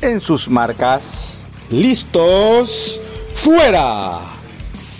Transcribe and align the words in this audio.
en 0.00 0.20
sus 0.20 0.48
marcas. 0.48 1.38
¿Listos? 1.70 3.00
¡Fuera! 3.34 4.18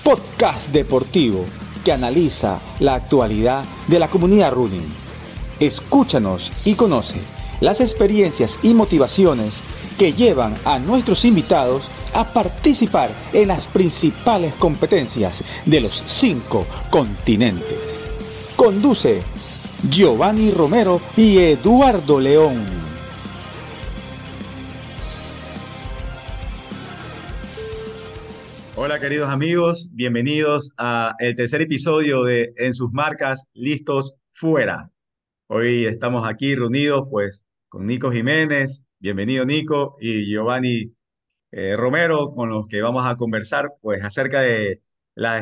Podcast 0.03 0.69
deportivo 0.69 1.45
que 1.85 1.93
analiza 1.93 2.59
la 2.81 2.95
actualidad 2.95 3.65
de 3.87 3.99
la 3.99 4.09
comunidad 4.09 4.53
running. 4.53 4.87
Escúchanos 5.61 6.53
y 6.65 6.75
conoce 6.75 7.17
las 7.61 7.81
experiencias 7.81 8.59
y 8.63 8.75
motivaciones 8.75 9.63
que 9.99 10.13
llevan 10.13 10.55
a 10.65 10.79
nuestros 10.79 11.25
invitados 11.25 11.89
a 12.13 12.25
participar 12.25 13.11
en 13.33 13.49
las 13.49 13.67
principales 13.67 14.55
competencias 14.55 15.43
de 15.65 15.81
los 15.81 16.03
cinco 16.07 16.67
continentes. 16.91 17.79
Conduce 18.57 19.21
Giovanni 19.89 20.51
Romero 20.51 21.01
y 21.17 21.39
Eduardo 21.39 22.21
León. 22.21 22.76
Hola 28.87 29.01
queridos 29.01 29.31
amigos, 29.31 29.89
bienvenidos 29.91 30.71
a 30.79 31.17
el 31.19 31.35
tercer 31.35 31.61
episodio 31.61 32.23
de 32.23 32.53
En 32.57 32.73
sus 32.73 32.93
marcas, 32.93 33.49
listos, 33.53 34.15
fuera. 34.31 34.93
Hoy 35.49 35.87
estamos 35.87 36.25
aquí 36.25 36.55
reunidos 36.55 37.09
pues 37.11 37.45
con 37.69 37.85
Nico 37.85 38.13
Jiménez, 38.13 38.87
bienvenido 39.01 39.45
Nico, 39.45 39.97
y 40.01 40.31
Giovanni 40.31 40.95
eh, 41.51 41.75
Romero, 41.77 42.31
con 42.31 42.49
los 42.49 42.69
que 42.69 42.81
vamos 42.81 43.05
a 43.09 43.17
conversar 43.17 43.73
pues 43.83 44.05
acerca 44.05 44.43
de 44.43 44.83
la, 45.17 45.41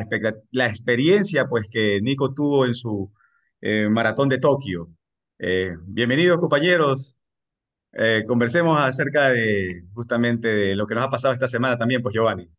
experiencia 0.67 1.47
pues 1.47 1.67
que 1.69 2.01
Nico 2.01 2.33
tuvo 2.33 2.65
en 2.65 2.73
su 2.73 3.13
eh, 3.61 3.87
maratón 3.89 4.27
de 4.27 4.39
Tokio. 4.39 4.89
Eh, 5.37 5.75
bienvenidos 5.85 6.39
compañeros, 6.39 7.19
conversemos 8.25 8.79
acerca 8.81 9.29
de 9.29 9.83
justamente 9.93 10.47
de 10.47 10.75
lo 10.75 10.87
que 10.87 10.95
nos 10.95 11.03
ha 11.05 11.09
pasado 11.11 11.35
esta 11.35 11.47
semana 11.47 11.77
también, 11.77 12.01
pues 12.01 12.15
Giovanni. 12.15 12.49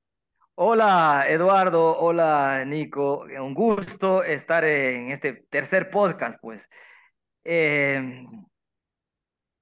Hola 0.58 1.26
Eduardo, 1.28 1.98
hola 1.98 2.64
Nico, 2.64 3.26
un 3.38 3.52
gusto 3.52 4.22
estar 4.22 4.64
en 4.64 5.10
este 5.10 5.44
tercer 5.50 5.90
podcast, 5.90 6.38
pues. 6.40 6.62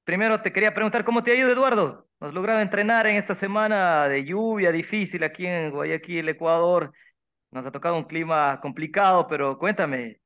primero 0.05 0.41
te 0.41 0.53
quería 0.53 0.73
preguntar 0.73 1.05
cómo 1.05 1.25
te 1.25 1.33
ha 1.33 1.35
ido, 1.35 1.51
Eduardo. 1.51 2.07
Nos 2.21 2.33
logrado 2.33 2.61
entrenar 2.61 3.09
en 3.09 3.17
esta 3.17 3.35
semana 3.41 4.07
de 4.07 4.25
lluvia 4.25 4.71
difícil 4.71 5.25
aquí 5.25 5.45
en 5.45 5.73
Guayaquil, 5.73 6.29
Ecuador. 6.29 6.93
Nos 7.51 7.67
ha 7.67 7.73
tocado 7.73 7.97
un 7.97 8.05
clima 8.05 8.61
complicado, 8.61 9.27
pero 9.27 9.59
cuéntame, 9.59 10.21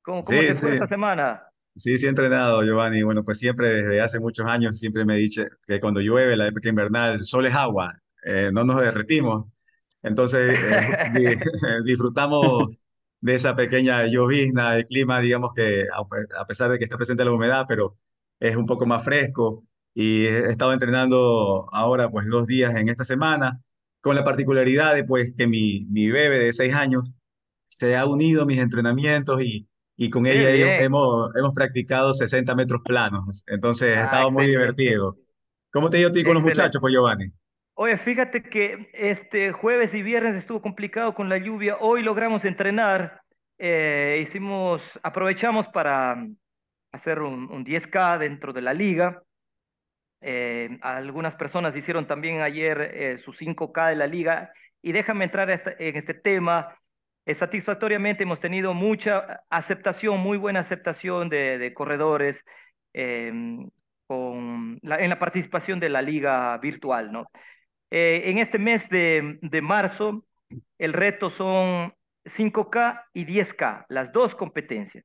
¿cómo, 0.00 0.22
cómo 0.22 0.40
te 0.40 0.54
fue 0.54 0.74
esta 0.74 0.86
semana? 0.86 1.42
Sí, 1.74 1.98
sí 1.98 2.06
he 2.06 2.08
entrenado, 2.08 2.62
Giovanni. 2.62 3.02
Bueno, 3.02 3.24
pues 3.24 3.40
siempre 3.40 3.66
desde 3.66 4.00
hace 4.00 4.20
muchos 4.20 4.46
años 4.46 4.78
siempre 4.78 5.04
me 5.04 5.14
he 5.14 5.18
dicho 5.18 5.42
que 5.66 5.80
cuando 5.80 6.00
llueve, 6.00 6.36
la 6.36 6.46
época 6.46 6.68
invernal, 6.68 7.14
el 7.14 7.24
sol 7.24 7.46
es 7.46 7.54
agua, 7.54 7.98
eh, 8.24 8.50
no 8.52 8.62
nos 8.62 8.80
derretimos. 8.80 9.46
Entonces 10.04 10.56
eh, 10.56 11.36
disfrutamos 11.84 12.68
de 13.20 13.34
esa 13.34 13.56
pequeña 13.56 14.06
llovizna, 14.06 14.76
el 14.76 14.86
clima, 14.86 15.20
digamos 15.20 15.52
que 15.54 15.86
a 15.90 16.46
pesar 16.46 16.70
de 16.70 16.78
que 16.78 16.84
está 16.84 16.96
presente 16.98 17.24
la 17.24 17.32
humedad, 17.32 17.64
pero 17.66 17.96
es 18.38 18.54
un 18.54 18.66
poco 18.66 18.86
más 18.86 19.02
fresco. 19.02 19.64
Y 19.94 20.26
he 20.26 20.50
estado 20.50 20.72
entrenando 20.72 21.68
ahora 21.72 22.10
pues 22.10 22.26
dos 22.28 22.46
días 22.46 22.74
en 22.76 22.88
esta 22.88 23.04
semana, 23.04 23.62
con 24.00 24.14
la 24.14 24.24
particularidad 24.24 24.94
de 24.94 25.04
pues 25.04 25.32
que 25.36 25.46
mi, 25.46 25.86
mi 25.88 26.10
bebé 26.10 26.38
de 26.38 26.52
seis 26.52 26.74
años 26.74 27.10
se 27.68 27.96
ha 27.96 28.04
unido 28.04 28.42
a 28.42 28.46
mis 28.46 28.58
entrenamientos 28.58 29.42
y, 29.42 29.68
y 29.96 30.10
con 30.10 30.26
ella 30.26 30.82
hemos, 30.82 31.34
hemos 31.36 31.52
practicado 31.54 32.12
60 32.12 32.54
metros 32.54 32.82
planos, 32.84 33.44
entonces 33.46 33.96
ha 33.96 34.02
ah, 34.02 34.04
estado 34.04 34.30
muy 34.30 34.46
divertido. 34.46 35.16
¿Cómo 35.72 35.88
te 35.88 35.96
ha 35.96 36.00
ido 36.00 36.10
a 36.10 36.12
ti 36.12 36.24
con 36.24 36.34
los 36.34 36.42
muchachos, 36.42 36.80
pues 36.80 36.92
Giovanni? 36.92 37.32
Oye, 37.74 37.98
fíjate 37.98 38.42
que 38.42 38.88
este 38.92 39.52
jueves 39.52 39.94
y 39.94 40.02
viernes 40.02 40.36
estuvo 40.36 40.62
complicado 40.62 41.14
con 41.14 41.28
la 41.28 41.38
lluvia, 41.38 41.76
hoy 41.80 42.02
logramos 42.02 42.44
entrenar, 42.44 43.22
eh, 43.58 44.20
hicimos, 44.22 44.80
aprovechamos 45.02 45.66
para 45.68 46.24
hacer 46.92 47.20
un, 47.20 47.50
un 47.50 47.64
10K 47.64 48.18
dentro 48.18 48.52
de 48.52 48.62
la 48.62 48.74
liga, 48.74 49.22
eh, 50.26 50.78
algunas 50.80 51.34
personas 51.34 51.76
hicieron 51.76 52.06
también 52.06 52.40
ayer 52.40 52.80
eh, 52.94 53.18
su 53.18 53.34
5K 53.34 53.90
de 53.90 53.96
la 53.96 54.06
liga. 54.06 54.52
Y 54.80 54.92
déjame 54.92 55.24
entrar 55.24 55.50
en 55.50 55.96
este 55.96 56.14
tema. 56.14 56.78
Satisfactoriamente 57.38 58.22
hemos 58.22 58.40
tenido 58.40 58.72
mucha 58.74 59.44
aceptación, 59.50 60.20
muy 60.20 60.38
buena 60.38 60.60
aceptación 60.60 61.28
de, 61.28 61.72
corredores 61.74 62.42
em, 62.92 63.68
en 64.08 64.80
la 64.82 65.18
participación 65.18 65.80
de 65.80 65.88
la 65.90 66.02
liga 66.02 66.56
virtual. 66.58 67.12
¿no? 67.12 67.26
En 67.96 68.38
este 68.38 68.58
mes 68.58 68.88
de, 68.88 69.38
de 69.40 69.62
marzo, 69.62 70.24
el 70.78 70.92
reto 70.92 71.30
son 71.30 71.94
5K 72.24 73.04
y 73.12 73.24
10K, 73.24 73.86
las 73.88 74.12
dos 74.12 74.34
competencias. 74.34 75.04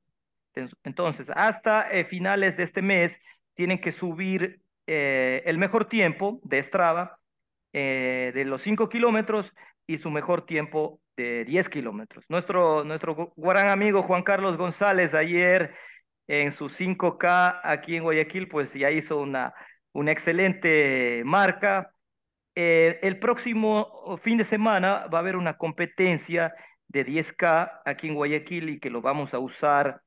Entonces, 0.82 1.26
hasta 1.34 1.86
finales 2.08 2.56
de 2.56 2.64
este 2.64 2.82
mes, 2.82 3.14
tienen 3.54 3.78
que 3.78 3.92
subir 3.92 4.60
eh, 4.86 5.42
el 5.44 5.58
mejor 5.58 5.84
tiempo 5.84 6.40
de 6.44 6.62
Strava 6.62 7.18
eh, 7.72 8.32
de 8.34 8.44
los 8.44 8.62
5 8.62 8.88
kilómetros 8.88 9.52
y 9.86 9.98
su 9.98 10.10
mejor 10.10 10.46
tiempo 10.46 10.98
de 11.16 11.44
10 11.44 11.68
kilómetros. 11.68 12.24
Nuestro, 12.28 12.84
nuestro 12.84 13.32
gran 13.36 13.68
amigo 13.68 14.02
Juan 14.02 14.22
Carlos 14.22 14.56
González 14.56 15.12
ayer 15.14 15.74
en 16.26 16.52
su 16.52 16.70
5K 16.70 17.60
aquí 17.62 17.96
en 17.96 18.02
Guayaquil, 18.02 18.48
pues 18.48 18.72
ya 18.72 18.90
hizo 18.90 19.18
una, 19.18 19.52
una 19.92 20.10
excelente 20.10 21.22
marca. 21.24 21.92
Eh, 22.62 22.98
el 23.02 23.18
próximo 23.18 24.18
fin 24.22 24.36
de 24.36 24.44
semana 24.44 25.06
va 25.06 25.18
a 25.18 25.20
haber 25.22 25.36
una 25.36 25.56
competencia 25.56 26.54
de 26.88 27.06
10K 27.06 27.80
aquí 27.84 28.08
en 28.08 28.14
Guayaquil 28.16 28.68
y 28.68 28.80
que 28.80 28.90
lo 28.90 29.00
vamos 29.00 29.32
a 29.32 29.38
usar 29.38 30.02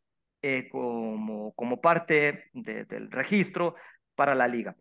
como, 0.69 1.53
como 1.53 1.79
parte 1.79 2.49
del 2.53 3.09
registro 3.09 3.75
para 4.15 4.35
la 4.35 4.47
liga. 4.47 4.75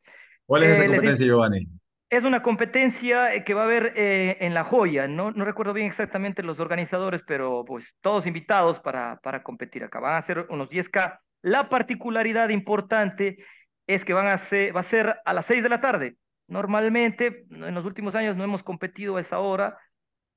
¿Cuál 0.44 0.65
es 0.65 0.71
esa 0.72 0.84
eh, 0.84 0.87
competencia, 0.88 1.27
Giovanni? 1.27 1.66
Es 2.11 2.25
una 2.25 2.43
competencia 2.43 3.34
eh, 3.34 3.43
que 3.43 3.55
va 3.55 3.62
a 3.62 3.65
haber 3.65 3.94
eh, 3.97 4.37
en 4.41 4.53
La 4.53 4.65
Joya, 4.65 5.09
no, 5.09 5.31
no 5.31 5.47
recuerdo 5.47 5.72
bien 5.72 5.87
exactamente 5.87 6.43
los 6.43 6.61
organizadores, 6.61 7.22
pero 7.27 7.65
pues 7.65 7.87
todos 8.03 8.27
invitados 8.27 8.78
para, 8.81 9.19
para 9.22 9.43
competir 9.43 9.84
acá. 9.84 9.99
Van 9.99 10.16
a 10.16 10.27
ser 10.27 10.47
unos 10.50 10.69
10K. 10.69 11.19
La 11.41 11.71
particularidad 11.71 12.50
importante 12.50 13.38
es 13.87 14.05
que 14.05 14.12
van 14.12 14.27
a 14.27 14.37
ser, 14.37 14.77
va 14.77 14.81
a 14.81 14.84
ser 14.84 15.16
a 15.25 15.32
las 15.32 15.47
6 15.47 15.62
de 15.62 15.69
la 15.71 15.81
tarde. 15.81 16.16
Normalmente, 16.52 17.46
en 17.50 17.74
los 17.74 17.84
últimos 17.84 18.14
años 18.14 18.36
no 18.36 18.44
hemos 18.44 18.62
competido 18.62 19.16
a 19.16 19.22
esa 19.22 19.38
hora, 19.38 19.78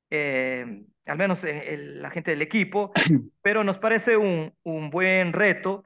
al 0.10 1.18
menos 1.18 1.40
la 1.44 2.10
gente 2.10 2.32
del 2.32 2.42
equipo, 2.42 2.92
pero 3.42 3.64
nos 3.64 3.78
parece 3.80 4.16
un, 4.16 4.54
un 4.64 4.90
buen 4.90 5.34
reto 5.34 5.84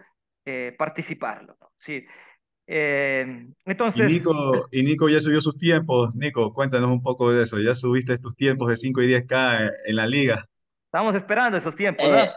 participarlo. 0.77 1.57
Sí. 1.79 2.05
Eh, 2.71 3.47
entonces... 3.65 4.09
Y 4.09 4.13
Nico, 4.13 4.67
y 4.71 4.83
Nico 4.83 5.09
ya 5.09 5.19
subió 5.19 5.41
sus 5.41 5.57
tiempos. 5.57 6.15
Nico, 6.15 6.53
cuéntanos 6.53 6.91
un 6.91 7.01
poco 7.01 7.33
de 7.33 7.41
eso. 7.41 7.57
Ya 7.59 7.73
subiste 7.73 8.19
tus 8.19 8.35
tiempos 8.35 8.69
de 8.69 8.77
5 8.77 9.01
y 9.01 9.07
10K 9.07 9.71
en 9.85 9.95
la 9.95 10.05
liga. 10.05 10.47
Estamos 10.85 11.15
esperando 11.15 11.57
esos 11.57 11.75
tiempos, 11.75 12.05
eh, 12.07 12.29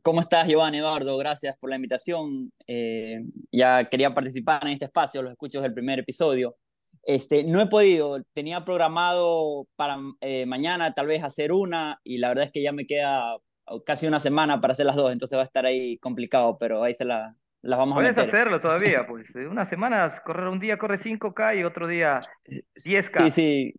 ¿Cómo 0.00 0.20
estás, 0.20 0.48
Giovanni 0.48 0.78
Eduardo? 0.78 1.18
Gracias 1.18 1.56
por 1.58 1.68
la 1.68 1.76
invitación. 1.76 2.50
Eh, 2.66 3.24
ya 3.50 3.84
quería 3.88 4.14
participar 4.14 4.62
en 4.66 4.74
este 4.74 4.86
espacio, 4.86 5.22
los 5.22 5.32
escucho 5.32 5.60
del 5.60 5.74
primer 5.74 5.98
episodio. 5.98 6.56
Este, 7.04 7.44
no 7.44 7.60
he 7.60 7.66
podido, 7.66 8.22
tenía 8.32 8.64
programado 8.64 9.66
para 9.76 9.98
mañana 10.46 10.94
tal 10.94 11.08
vez 11.08 11.24
hacer 11.24 11.52
una 11.52 12.00
y 12.04 12.18
la 12.18 12.28
verdad 12.28 12.44
es 12.44 12.52
que 12.52 12.62
ya 12.62 12.72
me 12.72 12.86
queda 12.86 13.38
casi 13.84 14.06
una 14.06 14.20
semana 14.20 14.60
para 14.60 14.74
hacer 14.74 14.86
las 14.86 14.94
dos, 14.96 15.12
entonces 15.12 15.36
va 15.36 15.42
a 15.42 15.46
estar 15.46 15.66
ahí 15.66 15.98
complicado, 15.98 16.58
pero 16.58 16.82
ahí 16.82 16.94
se 16.94 17.04
la, 17.04 17.34
las 17.62 17.78
vamos 17.78 17.94
Puedes 17.94 18.18
hacerlo 18.18 18.60
todavía, 18.60 19.06
pues. 19.08 19.34
Eh, 19.36 19.46
unas 19.46 19.70
semanas, 19.70 20.20
correr 20.24 20.48
un 20.48 20.60
día 20.60 20.78
corre 20.78 21.00
5K 21.00 21.60
y 21.60 21.64
otro 21.64 21.86
día 21.86 22.20
10K. 22.46 23.24
Sí, 23.24 23.30
sí. 23.30 23.74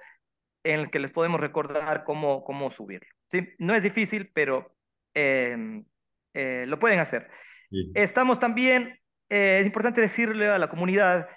en 0.64 0.80
el 0.82 0.92
que 0.92 1.00
les 1.00 1.12
podemos 1.12 1.40
recordar 1.40 2.04
cómo, 2.04 2.44
cómo 2.44 2.72
subirlo. 2.72 3.08
¿sí? 3.32 3.50
No 3.58 3.74
es 3.74 3.84
difícil, 3.84 4.32
pero 4.34 4.74
em, 5.14 5.84
eh, 6.34 6.66
lo 6.68 6.80
pueden 6.80 7.00
hacer. 7.00 7.30
Estamos 7.94 8.40
también, 8.40 9.00
eh, 9.30 9.60
es 9.62 9.66
importante 9.66 10.02
decirle 10.02 10.50
a 10.50 10.58
la 10.58 10.70
comunidad 10.70 11.30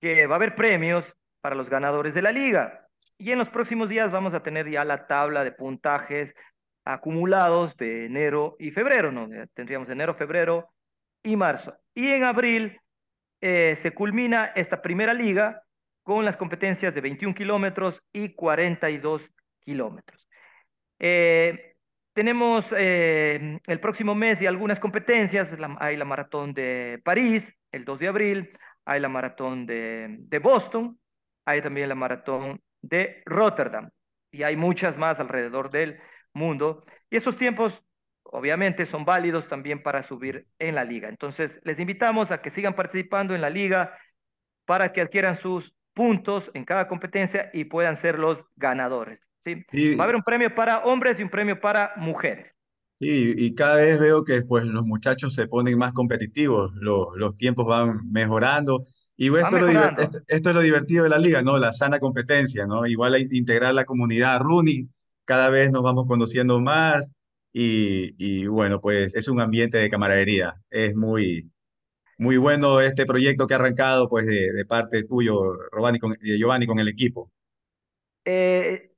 que 0.00 0.26
va 0.26 0.34
a 0.34 0.36
haber 0.36 0.54
premios 0.54 1.04
para 1.40 1.56
los 1.56 1.70
ganadores 1.70 2.12
de 2.14 2.22
la 2.22 2.32
liga. 2.32 2.86
Y 3.16 3.32
en 3.32 3.38
los 3.38 3.48
próximos 3.48 3.88
días 3.88 4.10
vamos 4.10 4.34
a 4.34 4.42
tener 4.42 4.68
ya 4.68 4.84
la 4.84 5.06
tabla 5.06 5.42
de 5.42 5.52
puntajes 5.52 6.34
acumulados 6.84 7.76
de 7.76 8.06
enero 8.06 8.56
y 8.58 8.70
febrero, 8.70 9.12
¿no? 9.12 9.28
Tendríamos 9.54 9.88
enero, 9.88 10.14
febrero 10.14 10.68
y 11.22 11.36
marzo. 11.36 11.74
Y 11.94 12.08
en 12.08 12.24
abril 12.24 12.80
eh, 13.40 13.78
se 13.82 13.92
culmina 13.92 14.52
esta 14.54 14.82
primera 14.82 15.14
liga 15.14 15.62
con 16.02 16.24
las 16.24 16.36
competencias 16.36 16.94
de 16.94 17.00
21 17.00 17.34
kilómetros 17.34 18.00
y 18.12 18.30
42 18.30 19.22
kilómetros. 19.60 20.28
Eh, 20.98 21.74
tenemos 22.12 22.64
eh, 22.76 23.58
el 23.66 23.80
próximo 23.80 24.14
mes 24.14 24.42
y 24.42 24.46
algunas 24.46 24.78
competencias. 24.78 25.48
hay 25.78 25.96
la 25.96 26.04
maratón 26.04 26.52
de 26.52 27.00
París, 27.04 27.46
el 27.72 27.84
2 27.84 27.98
de 27.98 28.08
abril. 28.08 28.58
Hay 28.84 29.00
la 29.00 29.08
maratón 29.08 29.66
de, 29.66 30.16
de 30.18 30.38
Boston. 30.38 30.98
Hay 31.44 31.62
también 31.62 31.88
la 31.88 31.94
maratón 31.94 32.60
de 32.82 33.22
Rotterdam. 33.26 33.90
Y 34.32 34.42
hay 34.42 34.56
muchas 34.56 34.96
más 34.96 35.18
alrededor 35.20 35.70
del 35.70 36.00
mundo. 36.34 36.84
Y 37.10 37.16
esos 37.16 37.36
tiempos, 37.36 37.72
obviamente, 38.22 38.86
son 38.86 39.04
válidos 39.04 39.48
también 39.48 39.82
para 39.82 40.02
subir 40.02 40.46
en 40.58 40.74
la 40.74 40.84
liga. 40.84 41.08
Entonces, 41.08 41.50
les 41.64 41.78
invitamos 41.78 42.30
a 42.30 42.40
que 42.42 42.50
sigan 42.50 42.74
participando 42.74 43.34
en 43.34 43.40
la 43.40 43.50
liga 43.50 43.96
para 44.66 44.92
que 44.92 45.00
adquieran 45.00 45.40
sus 45.40 45.72
puntos 45.94 46.50
en 46.54 46.64
cada 46.64 46.88
competencia 46.88 47.50
y 47.52 47.64
puedan 47.64 47.96
ser 47.96 48.18
los 48.18 48.38
ganadores. 48.56 49.20
¿sí? 49.44 49.94
Va 49.96 50.02
a 50.02 50.04
haber 50.04 50.16
un 50.16 50.22
premio 50.22 50.54
para 50.54 50.84
hombres 50.84 51.18
y 51.18 51.22
un 51.22 51.30
premio 51.30 51.60
para 51.60 51.92
mujeres. 51.96 52.46
Sí, 53.00 53.34
y 53.36 53.54
cada 53.54 53.76
vez 53.76 53.98
veo 53.98 54.24
que 54.24 54.42
pues, 54.42 54.64
los 54.64 54.84
muchachos 54.84 55.34
se 55.34 55.46
ponen 55.46 55.78
más 55.78 55.94
competitivos, 55.94 56.70
los, 56.74 57.08
los 57.16 57.36
tiempos 57.38 57.66
van 57.66 58.10
mejorando. 58.12 58.82
Y 59.16 59.34
esto, 59.34 59.56
es 59.56 59.74
lo, 59.74 59.84
esto, 60.28 60.50
es 60.50 60.54
lo 60.54 60.60
divertido 60.60 61.04
de 61.04 61.10
la 61.10 61.18
liga, 61.18 61.42
¿no? 61.42 61.58
La 61.58 61.72
sana 61.72 61.98
competencia, 61.98 62.66
¿no? 62.66 62.86
Igual 62.86 63.16
integrar 63.30 63.74
la 63.74 63.84
comunidad 63.84 64.40
running, 64.40 64.90
cada 65.30 65.48
vez 65.48 65.70
nos 65.70 65.84
vamos 65.84 66.06
conociendo 66.08 66.58
más 66.58 67.14
y, 67.52 68.16
y 68.18 68.48
bueno, 68.48 68.80
pues 68.80 69.14
es 69.14 69.28
un 69.28 69.40
ambiente 69.40 69.78
de 69.78 69.88
camaradería. 69.88 70.54
Es 70.70 70.96
muy, 70.96 71.48
muy 72.18 72.36
bueno 72.36 72.80
este 72.80 73.06
proyecto 73.06 73.46
que 73.46 73.54
ha 73.54 73.58
arrancado 73.58 74.08
pues 74.08 74.26
de, 74.26 74.50
de 74.52 74.64
parte 74.66 75.04
tuyo, 75.04 75.56
Giovanni 75.72 76.00
con, 76.00 76.16
Giovanni, 76.20 76.66
con 76.66 76.80
el 76.80 76.88
equipo. 76.88 77.30
Eh, 78.24 78.90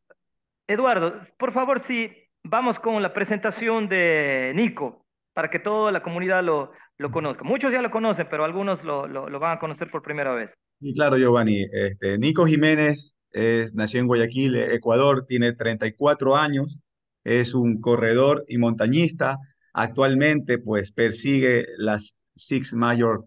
Eduardo, 0.66 1.20
por 1.36 1.52
favor, 1.52 1.82
sí, 1.86 2.10
vamos 2.44 2.78
con 2.78 3.02
la 3.02 3.12
presentación 3.12 3.86
de 3.90 4.52
Nico, 4.54 5.04
para 5.34 5.50
que 5.50 5.58
toda 5.58 5.92
la 5.92 6.02
comunidad 6.02 6.42
lo, 6.42 6.72
lo 6.96 7.10
conozca. 7.10 7.44
Muchos 7.44 7.72
ya 7.72 7.82
lo 7.82 7.90
conocen, 7.90 8.26
pero 8.30 8.42
algunos 8.42 8.82
lo, 8.84 9.06
lo, 9.06 9.38
van 9.38 9.58
a 9.58 9.60
conocer 9.60 9.90
por 9.90 10.00
primera 10.00 10.32
vez. 10.32 10.50
Y 10.80 10.94
claro, 10.94 11.18
Giovanni, 11.18 11.66
este, 11.70 12.16
Nico 12.16 12.46
Jiménez 12.46 13.18
es, 13.32 13.74
nació 13.74 14.00
en 14.00 14.06
Guayaquil, 14.06 14.56
Ecuador, 14.56 15.26
tiene 15.26 15.52
34 15.52 16.36
años, 16.36 16.82
es 17.24 17.54
un 17.54 17.80
corredor 17.80 18.44
y 18.48 18.58
montañista. 18.58 19.38
Actualmente, 19.72 20.58
pues, 20.58 20.92
persigue 20.92 21.66
las 21.78 22.16
Six 22.36 22.74
Major, 22.74 23.24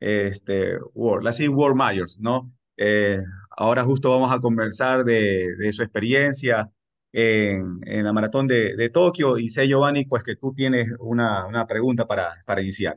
este, 0.00 0.78
World, 0.94 1.24
las 1.24 1.36
Six 1.36 1.50
World 1.50 1.76
Majors, 1.76 2.18
¿no? 2.20 2.52
Eh, 2.76 3.18
Ahora 3.60 3.84
justo 3.84 4.10
vamos 4.10 4.32
a 4.32 4.38
conversar 4.38 5.04
de, 5.04 5.54
de 5.58 5.72
su 5.74 5.82
experiencia 5.82 6.70
en, 7.12 7.78
en, 7.84 8.04
la 8.04 8.12
maratón 8.14 8.46
de, 8.46 8.74
de, 8.74 8.88
Tokio 8.88 9.36
y 9.36 9.50
sé, 9.50 9.68
Giovanni, 9.68 10.06
pues 10.06 10.22
que 10.22 10.36
tú 10.36 10.54
tienes 10.54 10.88
una, 10.98 11.44
una 11.44 11.66
pregunta 11.66 12.06
para, 12.06 12.42
para 12.46 12.62
iniciar. 12.62 12.96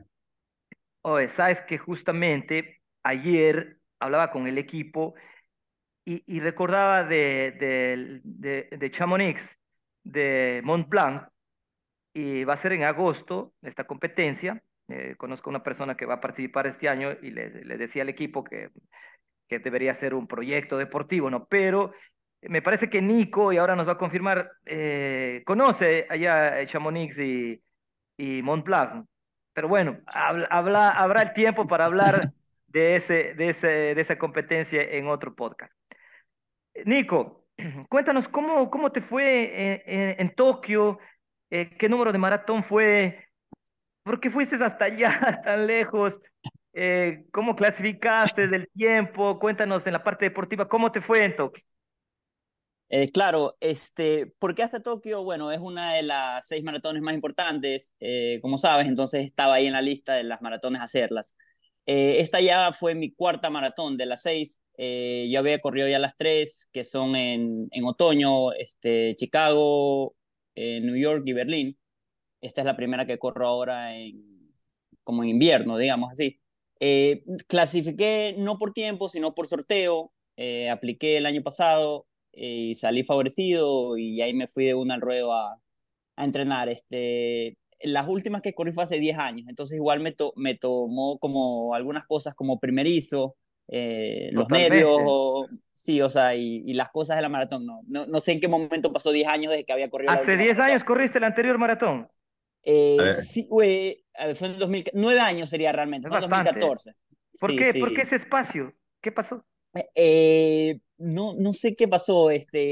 Oye, 1.02 1.28
sabes 1.28 1.60
que 1.68 1.76
justamente 1.76 2.80
ayer 3.02 3.76
hablaba 4.00 4.30
con 4.30 4.46
el 4.46 4.56
equipo 4.56 5.14
y, 6.04 6.22
y 6.26 6.40
recordaba 6.40 7.04
de, 7.04 8.20
de, 8.24 8.68
de, 8.70 8.90
Chamonix, 8.90 9.42
de 10.02 10.60
Mont 10.64 10.88
Blanc, 10.88 11.28
y 12.12 12.44
va 12.44 12.54
a 12.54 12.58
ser 12.58 12.72
en 12.72 12.84
agosto 12.84 13.54
esta 13.62 13.84
competencia. 13.84 14.62
Eh, 14.88 15.14
conozco 15.16 15.48
a 15.48 15.52
una 15.52 15.62
persona 15.62 15.96
que 15.96 16.06
va 16.06 16.14
a 16.14 16.20
participar 16.20 16.66
este 16.66 16.88
año 16.88 17.10
y 17.22 17.30
le, 17.30 17.64
le 17.64 17.76
decía 17.78 18.02
al 18.02 18.10
equipo 18.10 18.44
que 18.44 18.70
que 19.48 19.58
debería 19.58 19.94
ser 19.94 20.14
un 20.14 20.26
proyecto 20.26 20.76
deportivo, 20.76 21.30
¿no? 21.30 21.46
Pero 21.46 21.92
me 22.42 22.62
parece 22.62 22.88
que 22.88 23.00
Nico, 23.00 23.52
y 23.52 23.58
ahora 23.58 23.76
nos 23.76 23.88
va 23.88 23.92
a 23.92 23.98
confirmar, 23.98 24.50
eh, 24.66 25.42
conoce 25.46 26.06
allá 26.08 26.66
Chamonix 26.66 27.18
y, 27.18 27.62
y 28.16 28.42
Mont 28.42 28.64
Blanc. 28.64 29.06
Pero 29.52 29.68
bueno, 29.68 29.98
habla, 30.06 30.90
habrá 30.90 31.22
el 31.22 31.32
tiempo 31.32 31.66
para 31.66 31.84
hablar 31.84 32.32
de, 32.66 32.96
ese, 32.96 33.34
de, 33.34 33.50
ese, 33.50 33.66
de 33.68 34.00
esa 34.00 34.18
competencia 34.18 34.82
en 34.82 35.08
otro 35.08 35.34
podcast. 35.34 35.72
Nico, 36.84 37.44
cuéntanos 37.88 38.28
cómo, 38.28 38.70
cómo 38.70 38.90
te 38.92 39.02
fue 39.02 39.82
en, 40.20 40.34
Tokio, 40.34 40.98
eh, 41.50 41.70
qué 41.78 41.88
número 41.88 42.12
de 42.12 42.18
maratón 42.18 42.64
fue, 42.64 43.28
por 44.02 44.20
qué 44.20 44.30
fuiste 44.30 44.56
hasta 44.56 44.86
allá, 44.86 45.40
tan 45.44 45.66
lejos, 45.66 46.14
eh, 46.76 47.24
¿Cómo 47.32 47.54
clasificaste 47.54 48.48
del 48.48 48.68
tiempo? 48.72 49.38
Cuéntanos 49.38 49.86
en 49.86 49.92
la 49.92 50.02
parte 50.02 50.24
deportiva, 50.24 50.68
¿cómo 50.68 50.90
te 50.90 51.00
fue 51.00 51.24
en 51.24 51.36
Tokio? 51.36 51.62
Eh, 52.88 53.12
claro, 53.12 53.56
este, 53.60 54.26
¿por 54.40 54.56
qué 54.56 54.64
hasta 54.64 54.82
Tokio? 54.82 55.22
Bueno, 55.22 55.52
es 55.52 55.60
una 55.60 55.94
de 55.94 56.02
las 56.02 56.46
seis 56.48 56.64
maratones 56.64 57.00
más 57.00 57.14
importantes, 57.14 57.94
como 58.42 58.58
sabes, 58.58 58.88
entonces 58.88 59.24
estaba 59.24 59.54
ahí 59.54 59.68
en 59.68 59.72
la 59.72 59.82
lista 59.82 60.14
de 60.14 60.24
las 60.24 60.42
maratones 60.42 60.82
hacerlas. 60.82 61.36
Esta 61.86 62.40
ya 62.40 62.72
fue 62.72 62.94
mi 62.94 63.12
cuarta 63.12 63.50
maratón 63.50 63.96
de 63.96 64.06
las 64.06 64.22
seis. 64.22 64.62
yo 64.76 65.38
había 65.38 65.60
corrido 65.60 65.88
ya 65.88 65.98
las 65.98 66.16
tres, 66.16 66.68
que 66.72 66.84
son 66.84 67.16
en, 67.16 67.68
en 67.70 67.84
otoño, 67.84 68.52
este, 68.52 69.16
Chicago, 69.16 70.16
New 70.56 70.96
York 70.96 71.22
y 71.26 71.32
Berlín. 71.32 71.78
Esta 72.40 72.60
es 72.62 72.66
la 72.66 72.76
primera 72.76 73.06
que 73.06 73.18
corro 73.18 73.46
ahora 73.46 73.96
en, 73.96 74.52
como 75.04 75.22
en 75.22 75.30
invierno, 75.30 75.76
digamos 75.78 76.12
así. 76.12 76.40
Eh, 76.80 77.22
clasifiqué 77.46 78.34
no 78.38 78.58
por 78.58 78.72
tiempo, 78.72 79.08
sino 79.08 79.34
por 79.34 79.46
sorteo. 79.48 80.12
Eh, 80.36 80.68
apliqué 80.70 81.16
el 81.16 81.26
año 81.26 81.42
pasado 81.42 82.06
eh, 82.32 82.70
y 82.70 82.74
salí 82.74 83.04
favorecido 83.04 83.96
y 83.96 84.20
ahí 84.20 84.34
me 84.34 84.48
fui 84.48 84.64
de 84.66 84.74
una 84.74 84.94
al 84.94 85.00
ruedo 85.00 85.32
a, 85.32 85.60
a 86.16 86.24
entrenar. 86.24 86.68
Este, 86.68 87.56
las 87.80 88.08
últimas 88.08 88.42
que 88.42 88.54
corrí 88.54 88.72
fue 88.72 88.84
hace 88.84 88.98
10 88.98 89.18
años, 89.18 89.48
entonces 89.48 89.76
igual 89.76 90.00
me, 90.00 90.14
me 90.36 90.54
tomó 90.54 91.18
como 91.18 91.74
algunas 91.74 92.06
cosas 92.06 92.34
como 92.34 92.60
primerizo, 92.60 93.36
los 93.68 94.48
nervios, 94.50 95.48
sí, 95.72 96.02
o 96.02 96.08
sea, 96.08 96.34
y, 96.34 96.62
y, 96.66 96.74
las 96.74 96.90
cosas 96.90 97.16
de 97.16 97.22
la 97.22 97.28
maratón. 97.30 97.64
No, 97.64 97.80
no, 97.86 98.06
no 98.06 98.20
sé 98.20 98.32
en 98.32 98.40
qué 98.40 98.48
momento 98.48 98.92
pasó 98.92 99.10
10 99.10 99.26
años 99.26 99.50
desde 99.52 99.64
que 99.64 99.72
había 99.72 99.88
corrido. 99.88 100.12
¿Hace 100.12 100.36
10 100.36 100.58
años 100.58 100.84
corriste 100.84 101.18
el 101.18 101.24
anterior 101.24 101.56
maratón? 101.56 102.08
Eh, 102.64 102.96
sí, 103.22 103.44
fue, 103.44 104.04
fue 104.34 104.48
en 104.48 104.58
2000, 104.58 104.90
nueve 104.94 105.20
años 105.20 105.50
sería 105.50 105.72
realmente, 105.72 106.08
fue 106.08 106.18
en 106.18 106.22
2014. 106.22 106.94
¿Por, 107.38 107.56
qué? 107.56 107.74
¿Por 107.74 107.94
qué 107.94 108.02
ese 108.02 108.16
espacio? 108.16 108.72
¿Qué 109.00 109.12
pasó? 109.12 109.44
Eh, 109.94 110.78
no, 110.98 111.34
no 111.34 111.52
sé 111.52 111.76
qué 111.76 111.88
pasó, 111.88 112.30
este, 112.30 112.70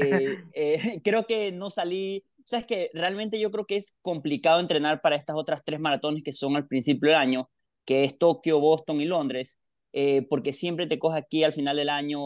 eh, 0.53 1.01
creo 1.03 1.25
que 1.25 1.51
no 1.51 1.69
salí, 1.69 2.25
sabes 2.45 2.65
que 2.65 2.89
realmente 2.93 3.39
yo 3.39 3.51
creo 3.51 3.65
que 3.65 3.77
es 3.77 3.95
complicado 4.01 4.59
entrenar 4.59 5.01
para 5.01 5.15
estas 5.15 5.35
otras 5.35 5.63
tres 5.65 5.79
maratones 5.79 6.23
que 6.23 6.33
son 6.33 6.55
al 6.55 6.67
principio 6.67 7.09
del 7.09 7.17
año, 7.17 7.49
que 7.85 8.03
es 8.03 8.17
Tokio, 8.17 8.59
Boston 8.59 9.01
y 9.01 9.05
Londres, 9.05 9.59
eh, 9.93 10.23
porque 10.29 10.53
siempre 10.53 10.87
te 10.87 10.99
coge 10.99 11.19
aquí 11.19 11.43
al 11.43 11.53
final 11.53 11.77
del 11.77 11.89
año 11.89 12.19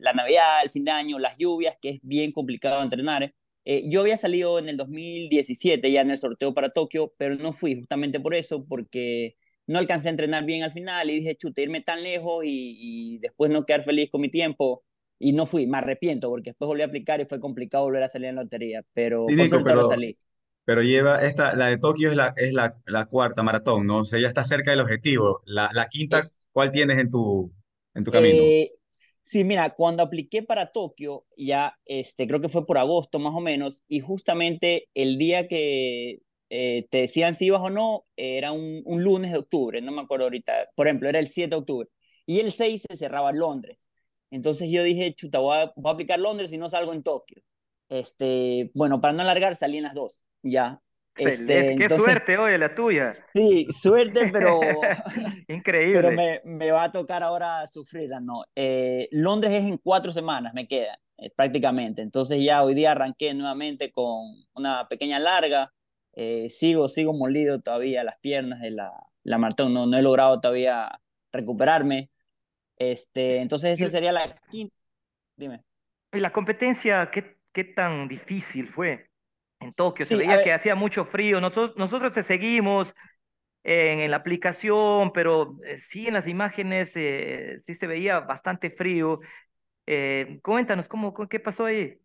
la 0.00 0.12
Navidad, 0.12 0.62
el 0.62 0.70
fin 0.70 0.84
de 0.84 0.90
año, 0.90 1.18
las 1.18 1.36
lluvias, 1.38 1.76
que 1.80 1.90
es 1.90 2.00
bien 2.02 2.32
complicado 2.32 2.82
entrenar. 2.82 3.32
Eh, 3.64 3.84
yo 3.88 4.02
había 4.02 4.16
salido 4.16 4.58
en 4.58 4.68
el 4.68 4.76
2017 4.76 5.90
ya 5.90 6.02
en 6.02 6.10
el 6.10 6.18
sorteo 6.18 6.54
para 6.54 6.70
Tokio, 6.70 7.12
pero 7.18 7.34
no 7.36 7.52
fui 7.52 7.74
justamente 7.76 8.20
por 8.20 8.34
eso, 8.34 8.64
porque 8.64 9.36
no 9.66 9.78
alcancé 9.78 10.08
a 10.08 10.10
entrenar 10.12 10.44
bien 10.44 10.62
al 10.62 10.72
final 10.72 11.10
y 11.10 11.16
dije, 11.16 11.36
chuta, 11.36 11.62
irme 11.62 11.80
tan 11.80 12.02
lejos 12.02 12.44
y, 12.46 13.18
después 13.18 13.50
no 13.50 13.66
quedar 13.66 13.82
feliz 13.84 14.10
con 14.10 14.20
mi 14.20 14.30
tiempo. 14.30 14.84
Y 15.18 15.32
no 15.32 15.46
fui, 15.46 15.66
me 15.66 15.78
arrepiento, 15.78 16.28
porque 16.28 16.50
después 16.50 16.66
volví 16.66 16.82
a 16.82 16.86
aplicar 16.86 17.20
y 17.20 17.24
fue 17.24 17.40
complicado 17.40 17.84
volver 17.84 18.02
a 18.02 18.08
salir 18.08 18.28
en 18.28 18.36
lotería, 18.36 18.84
pero 18.92 19.24
sí, 19.28 19.36
pero, 19.64 19.88
salí. 19.88 20.16
Pero 20.64 20.82
lleva, 20.82 21.22
esta, 21.22 21.54
la 21.54 21.68
de 21.68 21.78
Tokio 21.78 22.10
es 22.10 22.16
la, 22.16 22.34
es 22.36 22.52
la, 22.52 22.76
la 22.86 23.06
cuarta 23.06 23.42
maratón, 23.42 23.86
¿no? 23.86 23.98
O 23.98 24.04
sea, 24.04 24.20
ya 24.20 24.28
está 24.28 24.44
cerca 24.44 24.72
del 24.72 24.80
objetivo. 24.80 25.42
La, 25.46 25.70
la 25.72 25.88
quinta, 25.88 26.30
¿cuál 26.52 26.70
tienes 26.70 26.98
en 26.98 27.08
tu, 27.08 27.52
en 27.94 28.04
tu 28.04 28.10
camino? 28.10 28.42
Eh, 28.42 28.72
Sí, 29.26 29.42
mira, 29.42 29.74
cuando 29.74 30.04
apliqué 30.04 30.44
para 30.44 30.70
Tokio, 30.70 31.26
ya 31.36 31.76
este, 31.84 32.28
creo 32.28 32.40
que 32.40 32.48
fue 32.48 32.64
por 32.64 32.78
agosto 32.78 33.18
más 33.18 33.34
o 33.34 33.40
menos, 33.40 33.82
y 33.88 33.98
justamente 33.98 34.88
el 34.94 35.18
día 35.18 35.48
que 35.48 36.20
eh, 36.48 36.86
te 36.90 36.98
decían 36.98 37.34
si 37.34 37.46
ibas 37.46 37.60
o 37.60 37.70
no, 37.70 38.06
era 38.14 38.52
un, 38.52 38.82
un, 38.84 39.02
lunes 39.02 39.32
de 39.32 39.38
octubre, 39.38 39.82
no 39.82 39.90
me 39.90 40.02
acuerdo 40.02 40.26
ahorita, 40.26 40.70
por 40.76 40.86
ejemplo, 40.86 41.08
era 41.08 41.18
el 41.18 41.26
7 41.26 41.50
de 41.50 41.56
octubre, 41.56 41.88
y 42.24 42.38
el 42.38 42.52
6 42.52 42.84
se 42.88 42.96
cerraba 42.96 43.32
Londres. 43.32 43.85
Entonces 44.30 44.70
yo 44.70 44.82
dije, 44.82 45.14
chuta, 45.14 45.38
voy 45.38 45.56
a, 45.56 45.72
voy 45.76 45.90
a 45.90 45.94
aplicar 45.94 46.18
Londres 46.18 46.52
y 46.52 46.58
no 46.58 46.70
salgo 46.70 46.92
en 46.92 47.02
Tokio. 47.02 47.42
Este, 47.88 48.70
bueno, 48.74 49.00
para 49.00 49.12
no 49.12 49.22
alargar, 49.22 49.56
salí 49.56 49.76
en 49.76 49.84
las 49.84 49.94
dos, 49.94 50.24
ya. 50.42 50.80
Este, 51.16 51.76
Qué 51.76 51.96
suerte, 51.96 52.36
oye, 52.36 52.58
la 52.58 52.74
tuya. 52.74 53.10
Sí, 53.32 53.66
suerte, 53.70 54.28
pero. 54.30 54.60
Increíble. 55.48 56.02
Pero 56.02 56.12
me, 56.12 56.40
me, 56.44 56.70
va 56.70 56.84
a 56.84 56.92
tocar 56.92 57.22
ahora 57.22 57.66
sufrirla, 57.66 58.20
¿no? 58.20 58.44
Eh, 58.54 59.08
Londres 59.12 59.54
es 59.54 59.64
en 59.64 59.78
cuatro 59.78 60.12
semanas, 60.12 60.52
me 60.52 60.68
queda, 60.68 60.98
eh, 61.16 61.30
prácticamente. 61.34 62.02
Entonces 62.02 62.42
ya 62.42 62.62
hoy 62.62 62.74
día 62.74 62.92
arranqué 62.92 63.32
nuevamente 63.32 63.90
con 63.92 64.44
una 64.54 64.86
pequeña 64.88 65.18
larga. 65.18 65.72
Eh, 66.12 66.50
sigo, 66.50 66.86
sigo 66.88 67.14
molido 67.14 67.60
todavía 67.60 68.04
las 68.04 68.18
piernas 68.18 68.60
de 68.60 68.72
la, 68.72 68.92
la 69.22 69.38
maratón. 69.38 69.72
No, 69.72 69.86
no 69.86 69.96
he 69.96 70.02
logrado 70.02 70.40
todavía 70.40 71.00
recuperarme. 71.32 72.10
Este, 72.76 73.38
entonces, 73.38 73.80
esa 73.80 73.90
sería 73.90 74.12
la 74.12 74.36
quinta. 74.50 74.74
Dime. 75.36 75.62
¿Y 76.12 76.20
la 76.20 76.32
competencia 76.32 77.10
qué, 77.10 77.36
qué 77.52 77.64
tan 77.64 78.08
difícil 78.08 78.68
fue? 78.68 79.08
en 79.60 79.72
Tokio. 79.72 80.04
se 80.04 80.16
veía 80.16 80.42
que 80.42 80.52
hacía 80.52 80.74
mucho 80.74 81.04
frío. 81.04 81.40
Nosotros, 81.40 81.76
nosotros 81.76 82.12
te 82.12 82.22
seguimos 82.24 82.92
en, 83.64 84.10
la 84.10 84.18
aplicación, 84.18 85.12
pero 85.12 85.58
eh, 85.64 85.78
sí 85.90 86.06
en 86.06 86.14
las 86.14 86.28
imágenes 86.28 86.90
eh, 86.94 87.60
sí 87.66 87.74
se 87.74 87.86
veía 87.86 88.20
bastante 88.20 88.70
frío. 88.70 89.20
Eh, 89.86 90.40
cuéntanos, 90.42 90.88
¿cómo, 90.88 91.14
¿qué 91.28 91.40
pasó 91.40 91.66
ahí? 91.66 91.98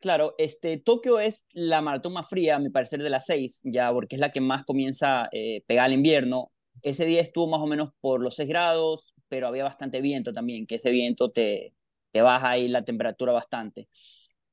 Claro, 0.00 0.34
este, 0.38 0.78
Tokio 0.78 1.18
es 1.18 1.46
la 1.52 1.80
maratón 1.80 2.12
más 2.12 2.28
fría, 2.28 2.56
a 2.56 2.58
mi 2.58 2.68
parecer, 2.68 3.02
de 3.02 3.08
las 3.08 3.24
seis, 3.24 3.60
ya, 3.64 3.90
porque 3.90 4.16
es 4.16 4.20
la 4.20 4.32
que 4.32 4.40
más 4.40 4.64
comienza 4.64 5.22
a 5.22 5.30
pegar 5.66 5.88
el 5.88 5.94
invierno. 5.94 6.50
Ese 6.82 7.06
día 7.06 7.22
estuvo 7.22 7.46
más 7.46 7.60
o 7.60 7.66
menos 7.66 7.92
por 8.00 8.20
los 8.20 8.36
6 8.36 8.48
grados, 8.48 9.13
pero 9.28 9.48
había 9.48 9.64
bastante 9.64 10.00
viento 10.00 10.32
también, 10.32 10.66
que 10.66 10.76
ese 10.76 10.90
viento 10.90 11.30
te, 11.30 11.74
te 12.12 12.22
baja 12.22 12.50
ahí 12.50 12.68
la 12.68 12.84
temperatura 12.84 13.32
bastante. 13.32 13.88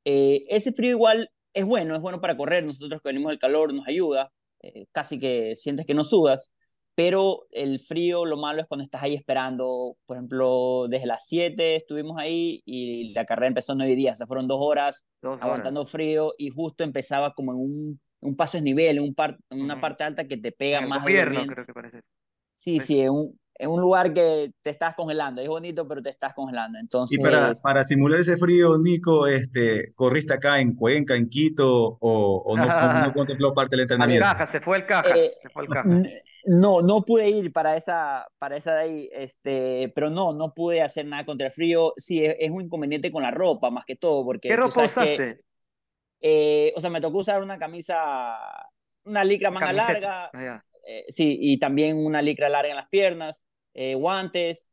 ese 0.03 0.71
frío 0.73 0.91
igual 0.91 1.29
es 1.53 1.65
bueno, 1.65 1.95
es 1.95 2.01
bueno 2.01 2.21
para 2.21 2.37
correr, 2.37 2.63
nosotros 2.63 3.01
que 3.01 3.09
venimos 3.09 3.29
del 3.29 3.39
calor 3.39 3.73
nos 3.73 3.87
ayuda, 3.87 4.31
eh, 4.61 4.85
casi 4.91 5.19
que 5.19 5.55
sientes 5.55 5.85
que 5.85 5.93
no 5.93 6.03
sudas, 6.03 6.51
pero 6.95 7.47
el 7.51 7.79
frío, 7.79 8.25
lo 8.25 8.37
malo 8.37 8.61
es 8.61 8.67
cuando 8.67 8.83
estás 8.83 9.03
ahí 9.03 9.15
esperando, 9.15 9.95
por 10.05 10.17
ejemplo, 10.17 10.87
desde 10.89 11.07
las 11.07 11.25
7 11.25 11.75
estuvimos 11.75 12.17
ahí 12.17 12.61
y 12.65 13.13
la 13.13 13.25
carrera 13.25 13.47
empezó 13.47 13.75
9 13.75 13.95
días, 13.95 14.15
o 14.15 14.17
sea, 14.17 14.27
fueron 14.27 14.47
dos 14.47 14.59
horas, 14.61 15.05
aguantando 15.21 15.85
frío 15.85 16.33
y 16.37 16.49
justo 16.49 16.83
empezaba 16.83 17.33
como 17.33 17.53
en 17.53 17.59
un, 17.59 18.01
un 18.21 18.35
paso 18.35 18.57
desnivel, 18.57 18.97
en, 18.97 19.03
un 19.03 19.15
en 19.49 19.61
una 19.61 19.79
parte 19.79 20.03
alta 20.03 20.27
que 20.27 20.37
te 20.37 20.51
pega 20.51 20.81
más. 20.81 21.01
Gobierno, 21.01 21.45
creo 21.47 21.65
que 21.65 21.73
parece. 21.73 22.01
Sí, 22.55 22.79
sí, 22.79 22.99
en 22.99 23.11
un, 23.11 23.39
en 23.61 23.69
un 23.69 23.79
lugar 23.79 24.11
que 24.11 24.51
te 24.63 24.71
estás 24.71 24.95
congelando. 24.95 25.39
Es 25.39 25.47
bonito, 25.47 25.87
pero 25.87 26.01
te 26.01 26.09
estás 26.09 26.33
congelando. 26.33 26.79
Entonces... 26.79 27.19
Y 27.19 27.21
para, 27.21 27.53
para 27.61 27.83
simular 27.83 28.19
ese 28.19 28.35
frío, 28.35 28.79
Nico, 28.79 29.27
este, 29.27 29.93
¿corriste 29.93 30.33
acá 30.33 30.59
en 30.59 30.75
Cuenca, 30.75 31.15
en 31.15 31.29
Quito, 31.29 31.97
o, 31.99 32.43
o 32.43 32.57
no, 32.57 32.65
no, 32.65 33.13
contempló 33.13 33.53
parte 33.53 33.75
del 33.75 33.81
entrenamiento? 33.81 34.25
Caja, 34.25 34.51
se 34.51 34.61
fue 34.61 34.77
el 34.77 34.85
caja, 34.87 35.09
eh, 35.15 35.33
se 35.43 35.49
fue 35.49 35.63
el 35.63 35.69
caja. 35.69 35.89
No, 36.45 36.81
no 36.81 37.03
pude 37.03 37.29
ir 37.29 37.53
para 37.53 37.77
esa, 37.77 38.27
para 38.39 38.57
esa 38.57 38.73
de 38.73 38.81
ahí, 38.81 39.09
este, 39.13 39.91
pero 39.93 40.09
no, 40.09 40.33
no 40.33 40.55
pude 40.55 40.81
hacer 40.81 41.05
nada 41.05 41.23
contra 41.23 41.45
el 41.45 41.53
frío. 41.53 41.93
Sí, 41.97 42.25
es, 42.25 42.49
un 42.49 42.63
inconveniente 42.63 43.11
con 43.11 43.21
la 43.21 43.29
ropa, 43.29 43.69
más 43.69 43.85
que 43.85 43.95
todo, 43.95 44.25
porque... 44.25 44.49
¿Qué 44.49 44.55
ropa 44.55 44.85
usaste? 44.85 45.43
eh, 46.19 46.73
o 46.75 46.79
sea, 46.79 46.89
me 46.89 46.99
tocó 46.99 47.19
usar 47.19 47.43
una 47.43 47.59
camisa, 47.59 48.39
una 49.03 49.23
licra 49.23 49.51
manga 49.51 49.71
larga, 49.71 50.31
ah, 50.33 50.63
eh, 50.87 51.05
sí, 51.09 51.37
y 51.39 51.59
también 51.59 52.03
una 52.03 52.23
licra 52.23 52.49
larga 52.49 52.71
en 52.71 52.77
las 52.77 52.89
piernas. 52.89 53.45
Eh, 53.73 53.95
guantes 53.95 54.71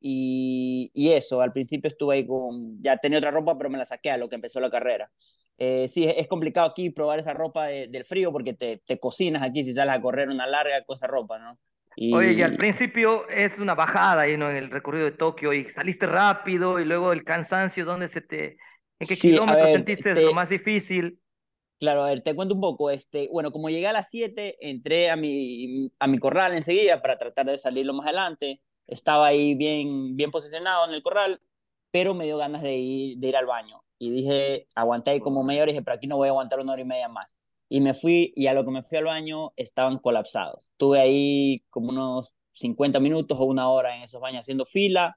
y, 0.00 0.90
y, 0.94 1.12
eso. 1.12 1.40
Al 1.40 1.52
principio 1.52 1.88
estuve 1.88 2.16
ahí 2.16 2.26
con, 2.26 2.80
ya 2.82 2.96
tenía 2.96 3.18
otra 3.18 3.30
ropa, 3.30 3.56
pero 3.56 3.70
me 3.70 3.78
la 3.78 3.84
saqué 3.84 4.10
a 4.10 4.16
lo 4.16 4.28
que 4.28 4.36
empezó 4.36 4.60
la 4.60 4.70
carrera. 4.70 5.10
Eh, 5.58 5.88
sí, 5.88 6.04
es, 6.04 6.28
complicado 6.28 6.68
aquí 6.68 6.90
probar 6.90 7.18
esa 7.18 7.34
ropa 7.34 7.66
del 7.66 8.04
frío 8.04 8.30
porque 8.30 8.54
te, 8.54 8.80
te, 8.86 9.00
cocinas 9.00 9.42
aquí 9.42 9.64
si 9.64 9.74
sales 9.74 9.96
a 9.96 10.00
correr 10.00 10.28
una 10.28 10.46
larga 10.46 10.84
cosa 10.84 11.08
ropa, 11.08 11.40
¿no? 11.40 11.58
Y... 11.96 12.14
Oye, 12.14 12.34
y 12.34 12.42
al 12.42 12.56
principio 12.56 13.28
es 13.28 13.58
una 13.58 13.74
bajada 13.74 14.22
ahí, 14.22 14.36
¿no? 14.36 14.48
En 14.50 14.56
el 14.56 14.70
recorrido 14.70 15.06
de 15.06 15.12
Tokio 15.12 15.52
y 15.52 15.68
saliste 15.70 16.06
rápido 16.06 16.78
y 16.78 16.84
luego 16.84 17.12
el 17.12 17.24
cansancio, 17.24 17.84
¿dónde 17.84 18.08
se 18.08 18.20
te... 18.20 18.56
¿En 19.00 19.08
qué 19.08 19.16
kilómetros 19.16 19.72
sentiste 19.72 20.14
lo 20.22 20.32
más 20.32 20.48
difícil? 20.48 21.18
Claro, 21.78 22.02
a 22.02 22.06
ver, 22.08 22.22
te 22.22 22.34
cuento 22.34 22.54
un 22.54 22.60
poco. 22.60 22.90
Este, 22.90 23.28
bueno, 23.30 23.52
como 23.52 23.70
llegué 23.70 23.86
a 23.86 23.92
las 23.92 24.08
7, 24.10 24.56
entré 24.68 25.10
a 25.10 25.16
mi, 25.16 25.92
a 26.00 26.08
mi 26.08 26.18
corral 26.18 26.54
enseguida 26.54 27.00
para 27.00 27.18
tratar 27.18 27.46
de 27.46 27.58
salirlo 27.58 27.94
más 27.94 28.06
adelante. 28.06 28.60
Estaba 28.88 29.28
ahí 29.28 29.54
bien, 29.54 30.16
bien 30.16 30.30
posicionado 30.32 30.86
en 30.88 30.94
el 30.94 31.02
corral, 31.02 31.40
pero 31.92 32.14
me 32.14 32.24
dio 32.24 32.36
ganas 32.36 32.62
de 32.62 32.76
ir, 32.76 33.18
de 33.18 33.28
ir 33.28 33.36
al 33.36 33.46
baño. 33.46 33.82
Y 33.98 34.10
dije, 34.10 34.66
aguanté 34.74 35.12
ahí 35.12 35.20
como 35.20 35.44
media 35.44 35.62
hora 35.62 35.70
y 35.70 35.74
dije, 35.74 35.84
pero 35.84 35.96
aquí 35.96 36.06
no 36.08 36.16
voy 36.16 36.28
a 36.28 36.30
aguantar 36.30 36.58
una 36.60 36.72
hora 36.72 36.82
y 36.82 36.84
media 36.84 37.08
más. 37.08 37.38
Y 37.68 37.80
me 37.80 37.94
fui, 37.94 38.32
y 38.34 38.46
a 38.48 38.54
lo 38.54 38.64
que 38.64 38.70
me 38.72 38.82
fui 38.82 38.98
al 38.98 39.04
baño 39.04 39.52
estaban 39.56 39.98
colapsados. 39.98 40.72
Tuve 40.78 41.00
ahí 41.00 41.62
como 41.70 41.90
unos 41.90 42.34
50 42.54 42.98
minutos 42.98 43.38
o 43.38 43.44
una 43.44 43.70
hora 43.70 43.96
en 43.96 44.02
esos 44.02 44.20
baños 44.20 44.40
haciendo 44.40 44.66
fila 44.66 45.16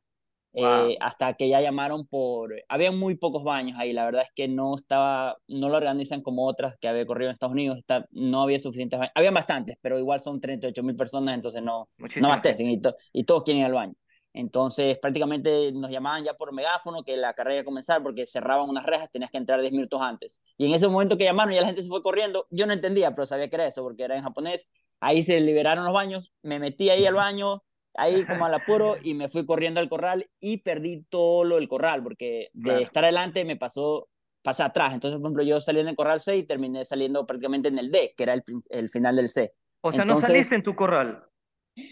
eh, 0.53 0.97
hasta 0.99 1.33
que 1.35 1.47
ya 1.47 1.61
llamaron 1.61 2.05
por... 2.05 2.53
Había 2.67 2.91
muy 2.91 3.15
pocos 3.15 3.43
baños 3.43 3.77
ahí, 3.79 3.93
la 3.93 4.05
verdad 4.05 4.23
es 4.23 4.31
que 4.35 4.47
no 4.47 4.75
estaba, 4.75 5.37
no 5.47 5.69
lo 5.69 5.77
organizan 5.77 6.21
como 6.21 6.45
otras 6.45 6.77
que 6.79 6.87
había 6.87 7.05
corrido 7.05 7.29
en 7.29 7.33
Estados 7.33 7.53
Unidos, 7.53 7.77
está, 7.77 8.05
no 8.11 8.41
había 8.41 8.59
suficientes 8.59 8.99
baños, 8.99 9.13
había 9.15 9.31
bastantes, 9.31 9.77
pero 9.81 9.97
igual 9.97 10.21
son 10.21 10.41
38 10.41 10.83
mil 10.83 10.95
personas, 10.95 11.35
entonces 11.35 11.61
no, 11.61 11.89
no 12.17 12.27
abastecen 12.27 12.69
y, 12.69 12.81
y, 13.13 13.23
todos 13.23 13.43
quieren 13.43 13.61
ir 13.61 13.65
al 13.65 13.73
baño. 13.73 13.93
Entonces 14.33 14.97
prácticamente 14.99 15.71
nos 15.73 15.91
llamaban 15.91 16.23
ya 16.23 16.35
por 16.35 16.53
megáfono 16.53 17.03
que 17.03 17.17
la 17.17 17.33
carrera 17.33 17.55
iba 17.55 17.61
a 17.61 17.65
comenzar 17.65 18.01
porque 18.01 18.25
cerraban 18.25 18.69
unas 18.69 18.85
rejas, 18.85 19.09
tenías 19.11 19.29
que 19.29 19.37
entrar 19.37 19.59
10 19.59 19.73
minutos 19.73 20.01
antes. 20.01 20.41
Y 20.57 20.65
en 20.65 20.73
ese 20.73 20.87
momento 20.87 21.17
que 21.17 21.25
llamaron 21.25 21.53
ya 21.53 21.61
la 21.61 21.67
gente 21.67 21.81
se 21.81 21.89
fue 21.89 22.01
corriendo, 22.01 22.47
yo 22.49 22.65
no 22.65 22.73
entendía, 22.73 23.13
pero 23.13 23.25
sabía 23.25 23.49
que 23.49 23.55
era 23.55 23.67
eso 23.67 23.83
porque 23.83 24.03
era 24.03 24.15
en 24.15 24.23
japonés. 24.23 24.67
Ahí 25.01 25.23
se 25.23 25.39
liberaron 25.41 25.83
los 25.83 25.93
baños, 25.93 26.31
me 26.43 26.59
metí 26.59 26.89
ahí 26.89 27.05
al 27.05 27.15
baño, 27.15 27.63
ahí 27.95 28.25
como 28.25 28.45
al 28.45 28.53
apuro 28.53 28.95
y 29.01 29.13
me 29.13 29.29
fui 29.29 29.45
corriendo 29.45 29.79
al 29.79 29.89
corral 29.89 30.29
y 30.39 30.57
perdí 30.57 31.03
todo 31.09 31.43
lo 31.43 31.55
del 31.55 31.67
corral 31.67 32.03
porque 32.03 32.49
de 32.53 32.81
estar 32.81 33.03
adelante 33.03 33.45
me 33.45 33.57
pasó 33.57 34.07
pasé 34.41 34.63
atrás. 34.63 34.93
Entonces, 34.93 35.19
por 35.19 35.27
ejemplo, 35.27 35.43
yo 35.43 35.59
salí 35.59 35.79
en 35.79 35.87
el 35.87 35.95
corral 35.95 36.21
C 36.21 36.37
y 36.37 36.43
terminé 36.43 36.85
saliendo 36.85 37.25
prácticamente 37.25 37.69
en 37.69 37.79
el 37.79 37.91
D, 37.91 38.13
que 38.15 38.23
era 38.23 38.33
el, 38.33 38.43
el 38.69 38.89
final 38.89 39.15
del 39.15 39.29
C. 39.29 39.53
O 39.81 39.91
sea, 39.91 40.05
no 40.05 40.21
saliste 40.21 40.55
en 40.55 40.63
tu 40.63 40.75
corral. 40.75 41.23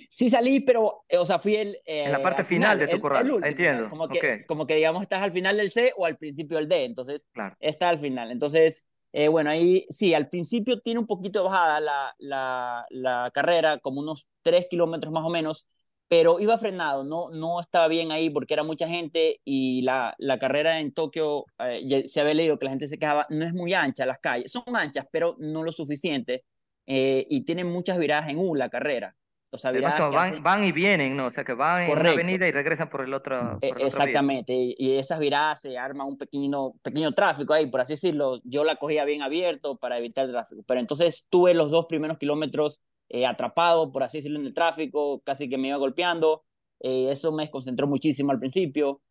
Sí 0.09 0.29
salí, 0.29 0.59
pero, 0.59 1.05
eh, 1.07 1.17
o 1.17 1.25
sea, 1.25 1.39
fui 1.39 1.55
el... 1.55 1.79
en 1.85 2.11
la 2.11 2.21
parte 2.21 2.43
final, 2.43 2.77
de 2.77 2.87
tu 2.87 2.99
corral, 2.99 3.31
entiendo. 3.43 3.89
Como 3.89 4.07
que, 4.09 4.45
como 4.45 4.67
que, 4.67 4.75
digamos, 4.75 5.01
estás 5.01 5.21
al 5.21 5.31
final 5.31 5.57
del 5.57 5.71
C 5.71 5.93
o 5.95 6.05
al 6.05 6.17
principio 6.17 6.57
del 6.57 6.67
D, 6.67 6.83
entonces 6.83 7.29
claro. 7.31 7.55
está 7.59 7.89
al 7.89 7.97
final. 7.97 8.29
Entonces, 8.29 8.87
eh, 9.13 9.29
bueno, 9.29 9.49
ahí 9.49 9.85
sí, 9.89 10.13
al 10.13 10.27
principio 10.27 10.81
tiene 10.81 10.99
un 10.99 11.07
poquito 11.07 11.39
de 11.39 11.49
bajada 11.49 11.79
la, 11.79 12.15
la, 12.19 12.85
la 12.89 13.31
carrera, 13.33 13.77
como 13.79 14.01
unos 14.01 14.27
3 14.41 14.67
kilómetros 14.69 15.13
más 15.13 15.23
o 15.23 15.29
menos, 15.29 15.67
pero 16.09 16.39
iba 16.39 16.57
frenado, 16.57 17.03
no, 17.03 17.29
no 17.29 17.61
estaba 17.61 17.87
bien 17.87 18.11
ahí 18.11 18.31
porque 18.31 18.55
era 18.55 18.63
mucha 18.63 18.87
gente 18.87 19.39
y 19.45 19.83
la, 19.83 20.15
la 20.17 20.39
carrera 20.39 20.79
en 20.79 20.91
Tokio, 20.91 21.45
eh, 21.59 22.07
se 22.07 22.19
había 22.19 22.33
leído 22.33 22.57
que 22.57 22.65
la 22.65 22.71
gente 22.71 22.87
se 22.87 22.97
quejaba, 22.97 23.27
no 23.29 23.45
es 23.45 23.53
muy 23.53 23.73
ancha 23.75 24.07
las 24.07 24.17
calles, 24.17 24.51
son 24.51 24.63
anchas, 24.75 25.05
pero 25.11 25.35
no 25.37 25.63
lo 25.63 25.71
suficiente 25.71 26.43
eh, 26.87 27.25
y 27.29 27.45
tienen 27.45 27.67
muchas 27.71 27.99
viradas 27.99 28.27
en 28.27 28.39
U 28.39 28.55
la 28.55 28.69
carrera. 28.69 29.15
O 29.51 29.57
sea, 29.57 29.71
van, 29.71 30.43
van, 30.43 30.63
y 30.63 30.71
vienen, 30.71 31.17
¿no? 31.17 31.27
O 31.27 31.31
sea, 31.31 31.43
que 31.43 31.53
van 31.53 31.83
en 31.83 31.97
una 31.97 32.11
avenida 32.11 32.47
y 32.47 32.51
regresan 32.51 32.87
por 32.87 33.01
el 33.01 33.11
otro. 33.15 33.57
E, 33.61 33.73
exactamente, 33.79 34.53
y 34.77 34.91
esas 34.91 35.19
viradas 35.19 35.61
se 35.61 35.75
arma 35.75 36.05
un 36.05 36.19
pequeño, 36.19 36.73
pequeño 36.83 37.11
tráfico 37.13 37.53
ahí, 37.53 37.65
por 37.65 37.81
así 37.81 37.93
decirlo. 37.93 38.41
Yo 38.43 38.63
la 38.63 38.75
cogía 38.75 39.05
bien 39.05 39.23
abierto 39.23 39.77
para 39.77 39.97
evitar 39.97 40.25
el 40.25 40.31
tráfico, 40.33 40.61
pero 40.67 40.79
entonces 40.79 41.25
tuve 41.31 41.55
los 41.55 41.71
dos 41.71 41.87
primeros 41.87 42.19
kilómetros 42.19 42.79
eh, 43.09 43.25
atrapado, 43.25 43.91
por 43.91 44.03
así 44.03 44.19
decirlo, 44.19 44.39
en 44.39 44.45
el 44.45 44.53
tráfico, 44.53 45.21
casi 45.25 45.49
que 45.49 45.57
me 45.57 45.69
iba 45.69 45.77
golpeando. 45.77 46.45
Eh, 46.79 47.07
eso 47.11 47.31
me 47.31 47.43
desconcentró 47.43 47.87
muchísimo 47.87 48.31
al 48.31 48.39
principio. 48.39 49.01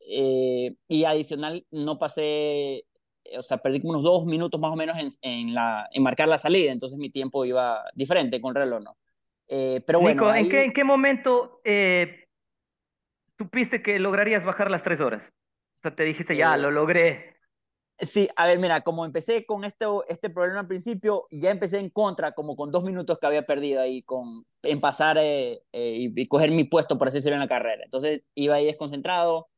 Eh, 0.00 0.74
y 0.88 1.04
adicional, 1.04 1.66
no 1.70 1.98
pasé, 1.98 2.84
o 3.36 3.42
sea, 3.42 3.58
perdí 3.58 3.80
como 3.80 3.90
unos 3.90 4.04
dos 4.04 4.24
minutos 4.24 4.60
más 4.60 4.72
o 4.72 4.76
menos 4.76 4.96
en, 4.96 5.10
en, 5.20 5.54
la, 5.54 5.88
en 5.92 6.02
marcar 6.02 6.28
la 6.28 6.38
salida, 6.38 6.72
entonces 6.72 6.98
mi 6.98 7.10
tiempo 7.10 7.44
iba 7.44 7.84
diferente 7.94 8.40
con 8.40 8.54
reloj, 8.54 8.82
¿no? 8.82 8.96
pero 9.46 10.00
bueno. 10.00 10.32
¿en, 10.32 10.48
qué, 10.48 10.62
¿en 10.62 10.72
qué 10.72 10.84
momento 10.84 11.60
supiste 13.36 13.82
que 13.82 13.98
lograrías 13.98 14.44
bajar 14.44 14.70
las 14.70 14.84
tres 14.84 15.00
horas? 15.00 15.28
O 15.78 15.82
sea, 15.82 15.94
te 15.94 16.04
dijiste, 16.04 16.36
ya, 16.36 16.56
lo 16.56 16.70
logré. 16.70 17.39
Sí, 18.02 18.28
a 18.36 18.46
ver, 18.46 18.58
mira, 18.58 18.82
como 18.82 19.04
empecé 19.04 19.44
con 19.44 19.64
este, 19.64 19.84
este 20.08 20.30
problema 20.30 20.60
al 20.60 20.66
principio, 20.66 21.26
ya 21.30 21.50
empecé 21.50 21.78
en 21.78 21.90
contra, 21.90 22.32
como 22.32 22.56
con 22.56 22.70
dos 22.70 22.82
minutos 22.82 23.18
que 23.18 23.26
había 23.26 23.44
perdido 23.44 23.82
ahí, 23.82 24.02
con, 24.02 24.46
en 24.62 24.80
pasar 24.80 25.18
eh, 25.18 25.62
eh, 25.72 26.10
y, 26.14 26.26
coger 26.26 26.50
mi 26.50 26.64
puesto, 26.64 26.96
por 26.96 27.08
así 27.08 27.18
decirlo, 27.18 27.34
en 27.34 27.40
la 27.40 27.48
carrera. 27.48 27.84
Entonces 27.84 28.22
iba 28.34 28.54
ahí 28.54 28.64
desconcentrado 28.64 29.48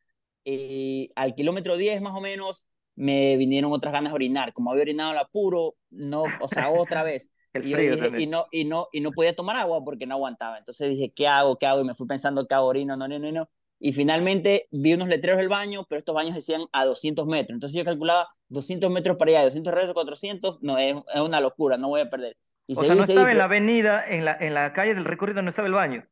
y 0.45 1.13
al 1.15 1.35
kilómetro 1.37 1.77
10 1.77 2.03
más 2.03 2.15
o 2.17 2.21
menos 2.21 2.69
me 2.97 3.37
vinieron 3.37 3.73
otras 3.73 3.93
ganas 3.93 4.13
de 4.13 4.17
orinar. 4.17 4.53
Como 4.53 4.73
había 4.73 4.83
orinado 4.83 5.13
al 5.13 5.19
apuro, 5.19 5.77
no, 5.91 6.25
o 6.41 6.49
sea, 6.49 6.71
otra 6.71 7.03
vez. 7.05 7.31
y, 7.55 7.75
y, 8.23 8.27
no, 8.27 8.47
y, 8.51 8.65
no, 8.65 8.89
y 8.93 9.01
no 9.01 9.13
podía 9.13 9.37
tomar 9.37 9.57
agua 9.57 9.85
porque 9.85 10.07
no 10.07 10.15
aguantaba. 10.17 10.59
Entonces 10.59 10.91
dije, 10.91 11.13
¿qué 11.15 11.29
hago? 11.29 11.59
¿Qué 11.59 11.67
hago? 11.67 11.81
Y 11.81 11.85
me 11.85 11.95
fui 11.95 12.07
pensando, 12.09 12.47
¿qué 12.47 12.55
hago? 12.55 12.67
Orino, 12.67 12.97
no, 12.97 13.07
no, 13.07 13.19
no, 13.19 13.31
no 13.31 13.49
y 13.85 13.93
finalmente 13.93 14.69
vi 14.71 14.95
unos 14.95 15.09
letreros 15.09 15.39
del 15.39 15.49
baño, 15.49 15.85
pero 15.89 15.99
estos 15.99 16.15
baños 16.15 16.37
decían 16.37 16.63
a 16.71 16.85
200 16.85 17.27
metros. 17.27 17.57
Entonces 17.57 17.77
yo 17.77 17.85
calculaba 17.85 18.29
200 18.49 18.89
metros 18.93 19.17
para 19.17 19.33
allá, 19.33 19.43
200 19.43 19.75
regreso, 19.75 19.93
400, 19.93 20.63
no, 20.63 20.79
es, 20.79 20.95
es, 21.13 21.21
una 21.21 21.41
locura, 21.41 21.77
no 21.77 21.89
voy 21.89 22.01
a 22.01 22.09
perder. 22.09 22.37
Y 22.69 22.79
o 22.79 22.85
sea, 22.85 22.95
no 22.95 23.03
estaba 23.03 23.33
en 23.33 23.39
la 23.39 23.45
avenida, 23.45 24.07
en 24.09 24.25
la, 24.25 24.37
en 24.39 24.55
la 24.55 24.73
calle 24.73 24.95
del 24.95 25.05
recorrido 25.05 25.43
no 25.43 25.51
estaba 25.51 25.67
el 25.67 25.75
baño. 25.75 26.07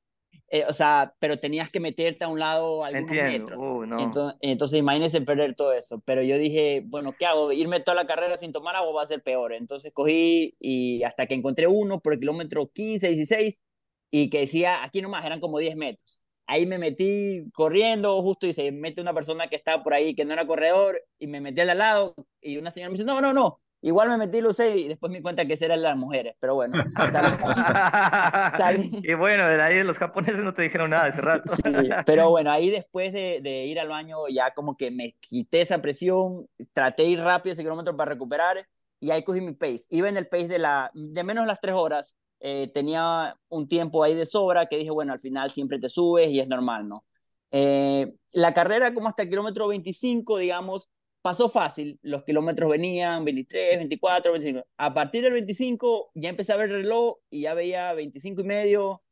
Eh, 0.49 0.65
o 0.69 0.73
sea, 0.73 1.15
pero 1.21 1.39
tenías 1.39 1.71
que 1.71 1.79
meterte 1.79 2.25
a 2.25 2.29
un 2.29 2.41
lado 2.41 2.85
algunos 2.85 3.09
metros. 3.09 3.57
Uh, 3.57 3.85
entonces, 4.01 4.39
entonces, 4.41 4.79
imagínense 4.81 5.21
perder 5.21 5.55
todo 5.55 5.73
eso. 5.73 6.03
Pero 6.05 6.23
yo 6.23 6.39
dije, 6.39 6.83
bueno, 6.85 7.15
¿qué 7.17 7.25
hago? 7.25 7.53
Irme 7.53 7.79
toda 7.79 7.95
la 7.95 8.07
carrera 8.09 8.37
sin 8.37 8.51
tomar 8.51 8.75
agua 8.75 8.93
va 8.93 9.03
a 9.03 9.07
ser 9.07 9.23
peor. 9.23 9.53
Entonces 9.53 9.93
cogí 9.95 10.57
y 10.59 11.05
hasta 11.05 11.27
que 11.27 11.35
encontré 11.35 11.69
uno 11.69 12.01
por 12.01 12.15
el 12.15 12.19
kilómetro 12.19 12.69
15, 12.69 13.11
16 13.11 13.63
y 14.11 14.29
que 14.29 14.41
decía, 14.41 14.83
aquí 14.83 15.01
nomás 15.01 15.25
eran 15.25 15.39
como 15.39 15.61
10 15.61 15.77
metros. 15.77 16.21
Ahí 16.51 16.67
me 16.67 16.79
metí 16.79 17.49
corriendo 17.53 18.21
justo 18.23 18.45
y 18.45 18.53
se 18.53 18.73
mete 18.73 19.01
una 19.01 19.15
persona 19.15 19.47
que 19.47 19.55
estaba 19.55 19.85
por 19.85 19.95
ahí 19.95 20.17
que 20.17 20.25
no 20.25 20.33
era 20.33 20.47
corredor 20.47 21.01
y 21.17 21.29
me 21.29 21.41
metí 21.41 21.61
al 21.61 21.79
lado 21.79 22.17
y 22.41 22.57
una 22.57 22.73
señora 22.73 22.91
me 22.91 22.95
dice, 22.95 23.05
no, 23.05 23.21
no, 23.21 23.33
no, 23.33 23.61
Igual 23.83 24.11
me 24.11 24.19
metí, 24.19 24.43
lo 24.43 24.53
sé, 24.53 24.77
y 24.77 24.89
después 24.89 25.13
me 25.13 25.23
cuenta 25.23 25.47
que 25.47 25.57
eran 25.59 25.81
las 25.81 25.97
mujeres, 25.97 26.37
pero 26.39 26.55
bueno. 26.55 26.85
Y 29.03 29.15
bueno, 29.15 29.49
de 29.49 29.63
ahí 29.63 29.83
los 29.85 29.97
japoneses 29.97 30.43
no 30.43 30.53
te 30.53 30.63
dijeron 30.63 30.91
nada 30.91 31.09
ese 31.09 31.21
rato. 31.21 31.55
sí, 31.55 31.89
pero 32.05 32.31
bueno, 32.31 32.51
ahí 32.51 32.69
después 32.69 33.13
de, 33.13 33.41
de, 33.41 33.67
ir 33.67 33.79
al 33.81 33.89
baño 33.89 34.29
ya 34.29 34.51
como 34.51 34.77
que 34.77 34.91
me 34.91 35.17
quité 35.21 35.63
esa 35.63 35.81
presión, 35.81 36.47
traté 36.73 37.05
de 37.05 37.11
ir 37.11 37.21
rápido 37.21 37.53
ese 37.53 37.63
kilómetro 37.63 37.97
para 37.97 38.11
recuperar, 38.11 38.67
y 38.99 39.13
ahí 39.13 39.23
cogí 39.23 39.41
mi 39.41 39.55
pace. 39.55 39.87
Iba 39.89 40.09
en 40.09 40.17
el 40.17 40.27
pace 40.27 40.49
de, 40.49 40.59
la, 40.59 40.91
de 40.93 41.25
menos 41.25 41.47
las 41.47 41.61
tres 41.61 41.75
horas, 41.75 42.17
eh, 42.41 42.71
tenía 42.73 43.37
un 43.49 43.69
tiempo 43.69 44.03
ahí 44.03 44.15
de 44.15 44.27
sobra 44.27 44.67
que 44.67 44.79
dije, 44.79 44.91
bueno, 44.91 45.13
al 45.13 45.21
final 45.21 45.51
siempre 45.51 45.79
te 45.79 45.89
subes 45.89 46.31
y 46.31 46.41
es 46.41 46.49
normal, 46.49 46.89
¿no? 46.89 47.05
Eh, 47.51 48.15
la 48.33 48.55
carrera 48.55 48.95
como 48.95 49.09
hasta 49.09 49.25
el 49.25 49.29
kilómetro 49.29 49.69
25, 49.69 50.39
digamos, 50.39 50.89
pasó 51.21 51.51
fácil, 51.51 51.99
los 52.03 52.25
kilómetros 52.25 52.71
venían 52.71 53.25
23, 53.25 53.77
24, 53.79 54.33
25. 54.33 54.67
A 54.79 54.95
partir 54.95 55.23
del 55.23 55.33
25 55.33 56.13
ya 56.15 56.31
empecé 56.31 56.53
a 56.53 56.57
ver 56.57 56.71
el 56.71 56.83
reloj 56.83 57.19
y 57.29 57.43
ya 57.43 57.55
veía 57.55 57.93
25 57.93 58.41
y 58.41 58.45
medio, 58.45 59.03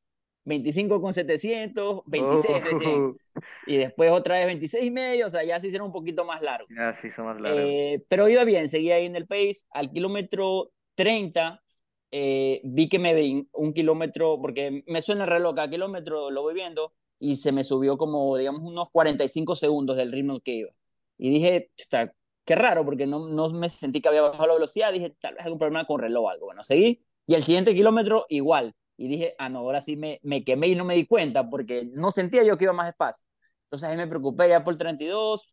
25 0.45 1.01
con 1.03 1.13
700, 1.13 2.03
26 2.07 2.57
Y 3.67 3.77
después 3.77 4.11
otra 4.11 4.37
vez 4.37 4.47
26 4.47 4.85
y 4.85 4.91
medio, 4.91 5.27
o 5.27 5.31
sea, 5.31 5.45
ya 5.45 5.61
se 5.61 5.67
hicieron 5.67 5.89
un 5.89 5.93
poquito 5.93 6.25
más 6.25 6.41
largos. 6.41 6.71
Ya 6.75 6.99
sí 7.03 7.09
son 7.15 7.27
más 7.27 7.39
largos. 7.39 7.61
Eh, 7.63 8.03
pero 8.09 8.27
iba 8.29 8.45
bien, 8.45 8.69
seguía 8.69 8.95
ahí 8.95 9.05
en 9.05 9.17
el 9.17 9.27
pace. 9.27 9.67
Al 9.71 9.91
kilómetro 9.91 10.73
30 10.95 11.63
eh, 12.11 12.61
vi 12.65 12.89
que 12.89 12.99
me 12.99 13.15
vi 13.15 13.49
un 13.53 13.73
kilómetro, 13.73 14.41
porque 14.41 14.83
me 14.87 15.03
suena 15.03 15.25
el 15.25 15.31
reloj, 15.31 15.59
a 15.59 15.69
kilómetro 15.71 16.31
lo 16.31 16.43
voy 16.43 16.55
viendo, 16.55 16.93
y 17.19 17.37
se 17.37 17.53
me 17.53 17.65
subió 17.65 17.97
como, 17.99 18.37
digamos, 18.37 18.63
unos 18.63 18.91
45 18.91 19.57
segundos 19.57 19.97
del 19.97 20.13
ritmo 20.13 20.41
que 20.41 20.53
iba. 20.53 20.71
Y 21.19 21.31
dije, 21.31 21.71
chuta, 21.77 22.15
qué 22.45 22.55
raro, 22.55 22.85
porque 22.85 23.07
no, 23.07 23.29
no 23.29 23.51
me 23.51 23.69
sentí 23.69 24.01
que 24.01 24.09
había 24.09 24.23
bajado 24.23 24.47
la 24.49 24.55
velocidad. 24.55 24.93
Dije, 24.93 25.11
tal 25.21 25.35
vez 25.35 25.45
algún 25.45 25.59
problema 25.59 25.85
con 25.87 26.01
reloj 26.01 26.25
o 26.25 26.29
algo. 26.31 26.47
Bueno, 26.47 26.65
seguí. 26.65 27.05
Y 27.27 27.35
el 27.35 27.45
siguiente 27.45 27.75
kilómetro, 27.75 28.25
igual. 28.29 28.75
Y 28.97 29.09
dije, 29.09 29.35
ah, 29.39 29.49
no, 29.49 29.61
ahora 29.61 29.83
sí 29.83 29.97
me, 29.97 30.21
me 30.23 30.45
quemé 30.45 30.69
y 30.69 30.75
no 30.77 30.85
me 30.85 30.95
di 30.95 31.07
cuenta, 31.07 31.49
porque 31.51 31.89
no 31.93 32.11
sentía 32.11 32.43
yo 32.45 32.57
que 32.57 32.65
iba 32.65 32.73
más 32.73 32.87
despacio. 32.87 33.27
Entonces 33.65 33.89
ahí 33.89 33.97
me 33.97 34.07
preocupé 34.07 34.49
ya 34.49 34.65
por 34.65 34.75
el 34.75 34.79
32. 34.79 35.47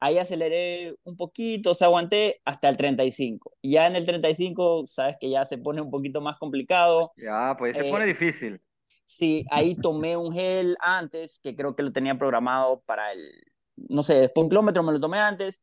Ahí 0.00 0.18
aceleré 0.18 0.96
un 1.04 1.16
poquito, 1.16 1.72
o 1.72 1.74
sea, 1.74 1.88
aguanté 1.88 2.40
hasta 2.44 2.68
el 2.68 2.76
35. 2.76 3.52
Y 3.60 3.72
ya 3.72 3.86
en 3.86 3.96
el 3.96 4.06
35, 4.06 4.86
sabes 4.86 5.16
que 5.20 5.30
ya 5.30 5.44
se 5.44 5.58
pone 5.58 5.80
un 5.80 5.90
poquito 5.90 6.20
más 6.20 6.38
complicado. 6.38 7.12
Ya, 7.16 7.54
pues 7.58 7.76
se 7.76 7.84
pone 7.84 8.04
eh, 8.04 8.08
difícil. 8.08 8.60
Sí, 9.04 9.44
ahí 9.50 9.74
tomé 9.74 10.16
un 10.16 10.32
gel 10.32 10.76
antes, 10.80 11.38
que 11.42 11.54
creo 11.54 11.76
que 11.76 11.82
lo 11.82 11.92
tenía 11.92 12.16
programado 12.16 12.82
para 12.86 13.12
el 13.12 13.30
no 13.88 14.02
sé, 14.02 14.14
después 14.14 14.44
un 14.44 14.50
kilómetro 14.50 14.82
me 14.82 14.92
lo 14.92 15.00
tomé 15.00 15.18
antes. 15.18 15.62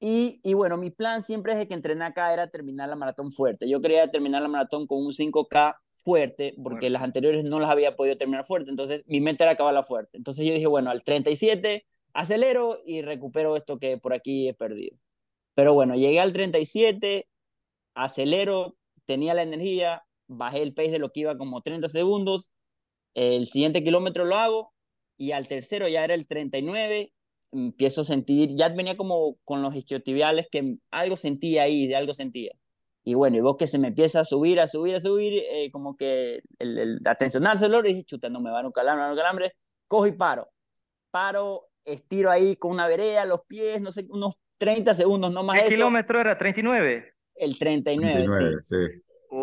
Y, 0.00 0.40
y, 0.42 0.54
bueno, 0.54 0.76
mi 0.76 0.90
plan 0.90 1.22
siempre 1.22 1.54
desde 1.54 1.68
que 1.68 1.74
entrené 1.74 2.04
acá 2.04 2.32
era 2.32 2.48
terminar 2.48 2.88
la 2.88 2.96
maratón 2.96 3.30
fuerte. 3.32 3.68
Yo 3.68 3.80
quería 3.80 4.10
terminar 4.10 4.42
la 4.42 4.48
maratón 4.48 4.86
con 4.86 4.98
un 4.98 5.12
5K 5.12 5.76
fuerte, 5.96 6.54
porque 6.62 6.90
las 6.90 7.02
anteriores 7.02 7.44
no 7.44 7.58
las 7.58 7.70
había 7.70 7.96
podido 7.96 8.18
terminar 8.18 8.44
fuerte. 8.44 8.70
Entonces, 8.70 9.04
mi 9.06 9.20
meta 9.20 9.44
era 9.44 9.52
acabarla 9.52 9.82
fuerte. 9.82 10.18
Entonces, 10.18 10.44
yo 10.44 10.52
dije, 10.52 10.66
bueno, 10.66 10.90
al 10.90 11.02
37 11.02 11.86
acelero 12.14 12.78
y 12.86 13.02
recupero 13.02 13.56
esto 13.56 13.78
que 13.78 13.98
por 13.98 14.14
aquí 14.14 14.48
he 14.48 14.54
perdido. 14.54 14.96
Pero 15.54 15.74
bueno, 15.74 15.94
llegué 15.94 16.20
al 16.20 16.32
37, 16.32 17.28
acelero, 17.94 18.76
tenía 19.06 19.34
la 19.34 19.42
energía, 19.42 20.04
bajé 20.26 20.62
el 20.62 20.74
pace 20.74 20.92
de 20.92 20.98
lo 20.98 21.10
que 21.10 21.20
iba 21.20 21.36
como 21.36 21.60
30 21.62 21.88
segundos. 21.88 22.52
El 23.14 23.46
siguiente 23.46 23.84
kilómetro 23.84 24.24
lo 24.24 24.36
hago 24.36 24.72
y 25.16 25.32
al 25.32 25.46
tercero 25.48 25.88
ya 25.88 26.04
era 26.04 26.14
el 26.14 26.26
39 26.26 27.12
empiezo 27.52 28.00
a 28.02 28.04
sentir, 28.04 28.56
ya 28.56 28.68
venía 28.68 28.96
como 28.96 29.36
con 29.44 29.62
los 29.62 29.74
isquiotibiales 29.76 30.48
que 30.50 30.76
algo 30.90 31.16
sentía 31.16 31.64
ahí, 31.64 31.86
de 31.86 31.96
algo 31.96 32.14
sentía. 32.14 32.52
Y 33.04 33.14
bueno, 33.14 33.36
y 33.36 33.40
vos 33.40 33.56
que 33.58 33.66
se 33.66 33.78
me 33.78 33.88
empieza 33.88 34.20
a 34.20 34.24
subir, 34.24 34.60
a 34.60 34.66
subir, 34.66 34.96
a 34.96 35.00
subir, 35.00 35.42
eh, 35.50 35.70
como 35.70 35.96
que 35.96 36.40
el, 36.58 36.78
el 36.78 37.00
atencionarse 37.04 37.66
el 37.66 37.74
y 37.74 37.88
dije, 37.88 38.04
chuta, 38.04 38.30
no 38.30 38.40
me 38.40 38.50
va 38.50 38.60
a 38.60 38.66
un 38.66 38.72
calambre, 38.72 39.06
me 39.06 39.12
a 39.12 39.16
calambre, 39.16 39.52
cojo 39.86 40.06
y 40.06 40.12
paro. 40.12 40.48
Paro, 41.10 41.68
estiro 41.84 42.30
ahí 42.30 42.56
con 42.56 42.72
una 42.72 42.86
vereda, 42.86 43.24
los 43.24 43.42
pies, 43.46 43.80
no 43.80 43.92
sé, 43.92 44.06
unos 44.08 44.34
30 44.58 44.94
segundos, 44.94 45.32
no 45.32 45.42
más. 45.42 45.62
¿Qué 45.62 45.70
kilómetro 45.70 46.20
era? 46.20 46.38
¿39? 46.38 47.04
El 47.36 47.58
39, 47.58 48.56
sí. 48.62 48.76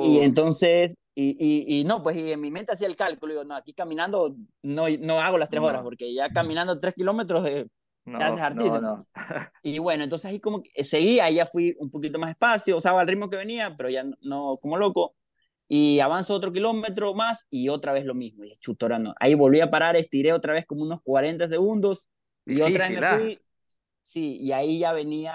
Y 0.01 0.19
entonces, 0.19 0.95
y, 1.13 1.35
y, 1.39 1.79
y, 1.79 1.83
no, 1.83 2.01
pues 2.01 2.15
y 2.15 2.31
en 2.31 2.39
mi 2.39 2.49
mente 2.49 2.71
hacía 2.71 2.87
el 2.87 2.95
cálculo, 2.95 3.33
digo, 3.33 3.43
no, 3.43 3.55
aquí 3.55 3.73
caminando 3.73 4.35
no, 4.61 4.85
no 4.89 5.19
hago 5.19 5.37
las 5.37 5.49
tres 5.49 5.61
horas, 5.61 5.81
porque 5.81 6.13
ya 6.13 6.29
caminando 6.29 6.79
tres 6.79 6.93
kilómetros 6.93 7.45
eh, 7.47 7.67
no, 8.05 8.79
no, 8.81 9.07
Y 9.63 9.79
bueno, 9.79 10.03
entonces 10.03 10.31
ahí 10.31 10.39
como 10.39 10.63
que 10.63 10.83
seguí, 10.83 11.19
ahí 11.19 11.35
ya 11.35 11.45
fui 11.45 11.75
un 11.79 11.91
poquito 11.91 12.17
más 12.17 12.31
espacio, 12.31 12.77
o 12.77 12.81
sea, 12.81 12.99
al 12.99 13.07
ritmo 13.07 13.29
que 13.29 13.37
venía, 13.37 13.75
pero 13.77 13.89
ya 13.89 14.03
no 14.21 14.57
como 14.61 14.77
loco. 14.77 15.15
Y 15.67 15.99
avanzo 15.99 16.35
otro 16.35 16.51
kilómetro 16.51 17.13
más 17.13 17.47
y 17.49 17.69
otra 17.69 17.93
vez 17.93 18.03
lo 18.03 18.13
mismo. 18.13 18.43
Y 18.43 18.53
chutora, 18.57 18.99
no. 18.99 19.13
Ahí 19.19 19.35
volví 19.35 19.61
a 19.61 19.69
parar, 19.69 19.95
estiré 19.95 20.33
otra 20.33 20.53
vez 20.53 20.65
como 20.65 20.81
unos 20.81 20.99
40 21.01 21.47
segundos 21.47 22.09
y 22.45 22.61
otra 22.61 22.89
vez 22.89 22.99
me 22.99 23.07
fui. 23.07 23.41
Sí, 24.03 24.37
y 24.41 24.51
ahí 24.51 24.79
ya 24.79 24.93
venía, 24.93 25.31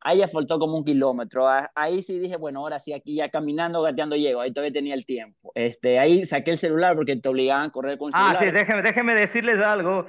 ahí 0.00 0.18
ya 0.18 0.28
faltó 0.28 0.58
como 0.58 0.76
un 0.76 0.84
kilómetro. 0.84 1.48
Ahí 1.74 2.02
sí 2.02 2.18
dije, 2.18 2.36
bueno, 2.36 2.60
ahora 2.60 2.78
sí, 2.78 2.92
aquí 2.92 3.14
ya 3.14 3.30
caminando, 3.30 3.80
gateando 3.80 4.16
llego. 4.16 4.42
Ahí 4.42 4.52
todavía 4.52 4.72
tenía 4.72 4.94
el 4.94 5.06
tiempo. 5.06 5.50
Este, 5.54 5.98
ahí 5.98 6.26
saqué 6.26 6.50
el 6.50 6.58
celular 6.58 6.94
porque 6.94 7.16
te 7.16 7.28
obligaban 7.28 7.68
a 7.68 7.72
correr 7.72 7.96
con 7.96 8.08
el 8.08 8.12
celular. 8.12 8.36
Ah, 8.36 8.40
sí, 8.40 8.50
déjeme, 8.50 8.82
déjeme 8.82 9.14
decirles 9.14 9.58
algo 9.64 10.06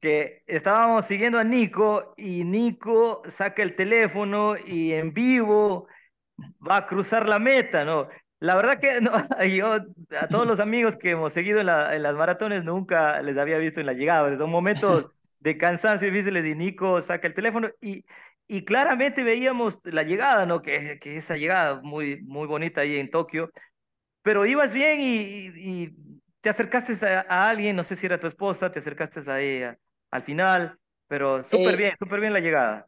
que 0.00 0.42
estábamos 0.46 1.06
siguiendo 1.06 1.38
a 1.38 1.44
Nico 1.44 2.14
y 2.16 2.42
Nico 2.44 3.22
saca 3.36 3.62
el 3.62 3.76
teléfono 3.76 4.56
y 4.56 4.92
en 4.92 5.12
vivo 5.12 5.86
va 6.66 6.78
a 6.78 6.86
cruzar 6.86 7.28
la 7.28 7.38
meta, 7.38 7.84
¿no? 7.84 8.08
La 8.40 8.56
verdad 8.56 8.80
que 8.80 9.00
no, 9.00 9.12
yo 9.46 9.74
a 10.18 10.26
todos 10.28 10.46
los 10.46 10.58
amigos 10.58 10.96
que 10.96 11.10
hemos 11.10 11.32
seguido 11.34 11.60
en, 11.60 11.66
las 11.66 12.14
maratones 12.16 12.64
nunca 12.64 13.20
les 13.22 13.36
había 13.36 13.58
visto 13.58 13.80
en 13.80 13.86
la 13.86 13.92
llegada, 13.92 14.36
son 14.36 14.50
momentos 14.50 15.12
de 15.40 15.58
cansancio 15.58 16.10
difíciles 16.10 16.44
y 16.44 16.54
Nico 16.54 17.00
saca 17.02 17.26
el 17.26 17.34
teléfono 17.34 17.68
y, 17.80 18.04
y 18.46 18.64
claramente 18.64 19.22
veíamos 19.22 19.78
la 19.84 20.02
llegada, 20.02 20.46
¿no? 20.46 20.62
Que, 20.62 20.98
que 21.00 21.16
esa 21.16 21.36
llegada 21.36 21.80
muy, 21.82 22.22
muy 22.22 22.46
bonita 22.46 22.82
ahí 22.82 22.96
en 22.96 23.10
Tokio, 23.10 23.50
pero 24.22 24.46
ibas 24.46 24.72
bien 24.72 25.00
y, 25.00 25.46
y, 25.56 25.94
te 26.40 26.48
acercaste 26.48 26.94
a, 27.06 27.26
a, 27.28 27.48
alguien, 27.48 27.76
no 27.76 27.84
sé 27.84 27.96
si 27.96 28.06
era 28.06 28.18
tu 28.18 28.26
esposa, 28.26 28.72
te 28.72 28.78
acercaste 28.78 29.20
a 29.30 29.40
ella 29.40 29.76
al 30.10 30.22
final, 30.22 30.78
pero 31.06 31.42
súper 31.44 31.74
eh, 31.74 31.76
bien, 31.76 31.96
súper 31.98 32.20
bien 32.20 32.32
la 32.32 32.40
llegada. 32.40 32.86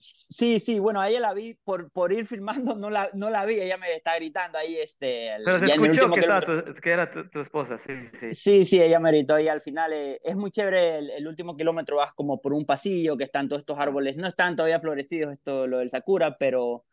Sí, 0.00 0.60
sí, 0.60 0.78
bueno, 0.78 1.00
a 1.00 1.08
ella 1.08 1.18
la 1.18 1.34
vi 1.34 1.54
por, 1.54 1.90
por 1.90 2.12
ir 2.12 2.24
filmando, 2.24 2.76
no 2.76 2.88
la, 2.88 3.10
no 3.14 3.30
la 3.30 3.44
vi, 3.44 3.60
ella 3.60 3.76
me 3.76 3.92
está 3.94 4.14
gritando 4.14 4.56
ahí, 4.56 4.76
este... 4.76 5.30
Pero 5.44 5.58
se 5.58 5.72
escuchó 5.72 6.10
que, 6.10 6.20
tu, 6.20 6.80
que, 6.80 6.90
era 6.90 7.10
tu, 7.10 7.40
esposa, 7.40 7.78
sí, 7.84 7.92
sí. 8.20 8.32
Sí, 8.32 8.64
sí, 8.64 8.80
ella 8.80 9.00
me 9.00 9.10
gritó 9.10 9.40
y 9.40 9.48
al 9.48 9.60
final 9.60 9.92
eh, 9.92 10.20
es 10.22 10.36
muy 10.36 10.52
chévere, 10.52 10.98
el, 10.98 11.10
el, 11.10 11.26
último 11.26 11.56
kilómetro 11.56 11.96
vas 11.96 12.14
como 12.14 12.40
por 12.40 12.52
un 12.52 12.64
pasillo 12.64 13.16
que 13.16 13.24
están 13.24 13.48
todos 13.48 13.62
estos 13.62 13.78
árboles, 13.80 14.16
no 14.16 14.28
están 14.28 14.54
todavía 14.54 14.78
florecidos 14.78 15.32
esto, 15.32 15.66
lo 15.66 15.78
del 15.78 15.90
Sakura, 15.90 16.38
pero 16.38 16.84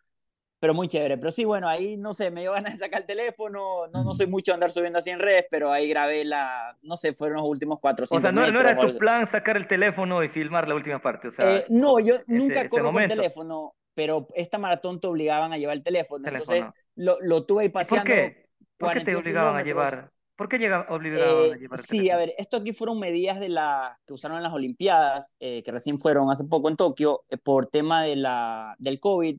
pero 0.66 0.74
muy 0.74 0.88
chévere. 0.88 1.20
Pero 1.20 1.32
sí, 1.32 1.46
bueno, 1.46 1.70
ahí 1.70 1.96
no 1.96 2.16
sé, 2.16 2.32
me 2.32 2.42
dio 2.42 2.54
ganas 2.54 2.72
de 2.72 2.80
sacar 2.80 3.02
el 3.02 3.06
teléfono, 3.06 3.86
no, 3.94 4.04
no 4.04 4.16
soy 4.16 4.26
mucho 4.26 4.52
andar 4.52 4.72
subiendo 4.72 4.98
así 4.98 5.12
en 5.12 5.20
redes, 5.20 5.46
pero 5.52 5.72
ahí 5.72 5.88
grabé 5.88 6.26
la, 6.26 6.76
no 6.82 6.98
sé, 6.98 7.14
fueron 7.14 7.38
los 7.38 7.46
últimos 7.46 7.78
cuatro 7.80 8.06
o 8.06 8.08
sea, 8.08 8.32
no, 8.32 8.50
no 8.50 8.60
era 8.60 8.76
tu 8.76 8.98
plan 8.98 9.30
sacar 9.30 9.58
el 9.58 9.68
teléfono 9.68 10.24
y 10.24 10.30
filmar 10.30 10.68
la 10.68 10.74
última 10.74 11.00
parte, 11.00 11.28
o 11.28 11.32
sea. 11.32 11.58
Eh, 11.58 11.66
no, 11.70 12.00
yo 12.00 12.16
nunca 12.26 12.68
corro 12.68 12.92
con 12.92 13.04
el 13.04 13.10
teléfono, 13.10 13.76
pero 13.94 14.26
esta 14.34 14.58
maratón 14.58 15.00
te 15.00 15.06
obligaban 15.06 15.54
a 15.54 15.60
llevar 15.60 15.78
el 15.78 15.84
teléfono, 15.84 16.28
entonces 16.28 16.66
lo, 16.96 17.20
lo, 17.22 17.46
tuve 17.46 17.66
ahí 17.66 17.70
paseando. 17.70 18.04
¿Por 18.04 18.16
qué? 18.16 18.48
¿Por 18.76 18.94
qué 18.94 19.02
te 19.02 19.16
obligaban 19.16 19.58
a 19.58 19.62
llevar? 19.62 20.10
¿Por 20.36 20.50
qué 20.50 20.58
llega, 20.58 20.88
obligaban 20.90 21.52
a 21.52 21.56
eh, 21.56 21.60
llevar 21.60 21.80
el 21.80 21.86
Sí, 21.86 22.10
a 22.10 22.18
ver, 22.18 22.34
esto 22.40 22.58
aquí 22.58 22.74
fueron 22.74 23.00
medidas 23.00 23.40
de 23.40 23.50
la, 23.50 24.00
que 24.08 24.14
usaron 24.14 24.38
en 24.38 24.44
las 24.44 24.52
Olimpiadas, 24.52 25.36
eh, 25.40 25.62
que 25.64 25.72
recién 25.72 26.00
fueron 26.00 26.32
hace 26.32 26.44
poco 26.44 26.70
en 26.70 26.76
Tokio, 26.76 27.24
por 27.44 27.68
tema 27.68 28.02
de 28.02 28.16
la, 28.16 28.76
del 28.80 29.00
COVID. 29.00 29.38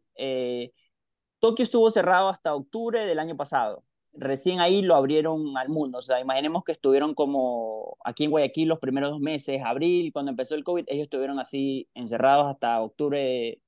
Tokio 1.47 1.63
estuvo 1.63 1.89
cerrado 1.93 2.29
hasta 2.29 2.57
octubre 2.57 3.07
del 3.07 3.21
año 3.21 3.37
pasado. 3.37 3.85
recién 4.13 4.59
ahí 4.61 4.83
lo 4.83 4.97
abrieron 4.97 5.57
al 5.57 5.69
mundo. 5.69 5.99
O 5.99 6.03
sea, 6.03 6.19
imaginemos 6.21 6.65
que 6.65 6.73
estuvieron 6.73 7.15
como 7.15 7.97
aquí 8.05 8.25
en 8.25 8.31
Guayaquil 8.33 8.67
los 8.69 8.81
primeros 8.81 9.11
dos 9.11 9.21
meses, 9.21 9.63
abril, 9.63 10.13
cuando 10.13 10.31
empezó 10.33 10.57
el 10.57 10.65
COVID, 10.65 10.87
ellos 10.89 11.05
estuvieron 11.05 11.39
así 11.39 11.89
encerrados 11.95 12.47
hasta 12.47 12.81
octubre 12.83 13.61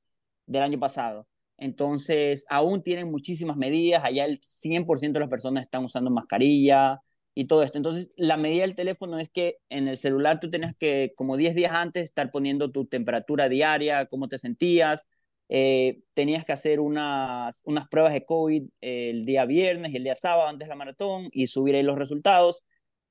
del 0.46 0.62
año 0.62 0.80
pasado. 0.80 1.28
Entonces, 1.56 2.46
aún 2.50 2.82
tienen 2.82 3.12
muchísimas 3.12 3.56
medidas, 3.56 4.02
allá 4.04 4.24
el 4.24 4.40
100% 4.40 5.12
de 5.12 5.20
las 5.20 5.28
personas 5.28 5.62
están 5.62 5.84
usando 5.84 6.10
mascarilla 6.10 7.00
y 7.34 7.46
todo 7.46 7.62
esto. 7.62 7.78
Entonces, 7.78 8.10
la 8.16 8.36
medida 8.36 8.62
del 8.62 8.74
teléfono 8.74 9.20
es 9.20 9.30
que 9.30 9.58
en 9.68 9.86
el 9.86 9.98
celular 9.98 10.40
tú 10.40 10.50
tenías 10.50 10.74
que, 10.76 11.12
como 11.16 11.36
10 11.36 11.54
días 11.54 11.72
antes, 11.72 12.02
estar 12.02 12.32
poniendo 12.32 12.72
tu 12.72 12.86
temperatura 12.86 13.48
diaria, 13.48 14.06
cómo 14.06 14.28
te 14.28 14.38
sentías, 14.38 15.10
eh, 15.48 16.00
tenías 16.14 16.44
que 16.44 16.52
hacer 16.52 16.80
unas, 16.80 17.62
unas 17.64 17.88
pruebas 17.88 18.12
de 18.12 18.24
COVID 18.24 18.64
eh, 18.80 19.10
el 19.10 19.24
día 19.24 19.46
viernes 19.46 19.92
y 19.92 19.96
el 19.96 20.04
día 20.04 20.14
sábado 20.14 20.48
antes 20.48 20.66
de 20.66 20.70
la 20.70 20.76
maratón 20.76 21.28
y 21.32 21.46
subir 21.46 21.74
ahí 21.74 21.82
los 21.82 21.96
resultados. 21.96 22.64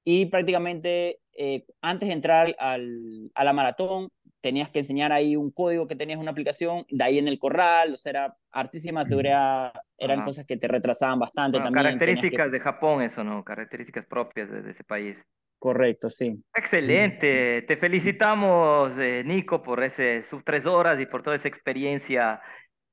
Y 0.03 0.27
prácticamente 0.27 1.19
eh, 1.33 1.65
antes 1.81 2.07
de 2.07 2.13
entrar 2.13 2.55
al, 2.59 3.31
a 3.35 3.43
la 3.43 3.53
maratón, 3.53 4.09
tenías 4.41 4.69
que 4.69 4.79
enseñar 4.79 5.11
ahí 5.11 5.35
un 5.35 5.51
código 5.51 5.87
que 5.87 5.95
tenías 5.95 6.19
una 6.19 6.31
aplicación, 6.31 6.85
de 6.89 7.03
ahí 7.03 7.17
en 7.17 7.27
el 7.27 7.39
corral, 7.39 7.93
o 7.93 7.97
sea, 7.97 8.11
era 8.11 8.37
hartísima 8.51 9.05
seguridad, 9.05 9.73
eran 9.97 10.23
cosas 10.23 10.45
que 10.45 10.57
te 10.57 10.67
retrasaban 10.67 11.19
bastante 11.19 11.57
también. 11.57 11.83
Características 11.83 12.51
de 12.51 12.59
Japón, 12.59 13.01
eso, 13.01 13.23
¿no? 13.23 13.43
Características 13.43 14.05
propias 14.05 14.49
de 14.49 14.71
ese 14.71 14.83
país. 14.83 15.17
Correcto, 15.59 16.09
sí. 16.09 16.43
Excelente. 16.53 17.63
Te 17.63 17.77
felicitamos, 17.77 18.91
eh, 18.99 19.23
Nico, 19.25 19.63
por 19.63 19.83
ese 19.83 20.23
sub 20.23 20.43
tres 20.43 20.65
horas 20.65 20.99
y 20.99 21.07
por 21.07 21.23
toda 21.23 21.35
esa 21.35 21.47
experiencia 21.47 22.41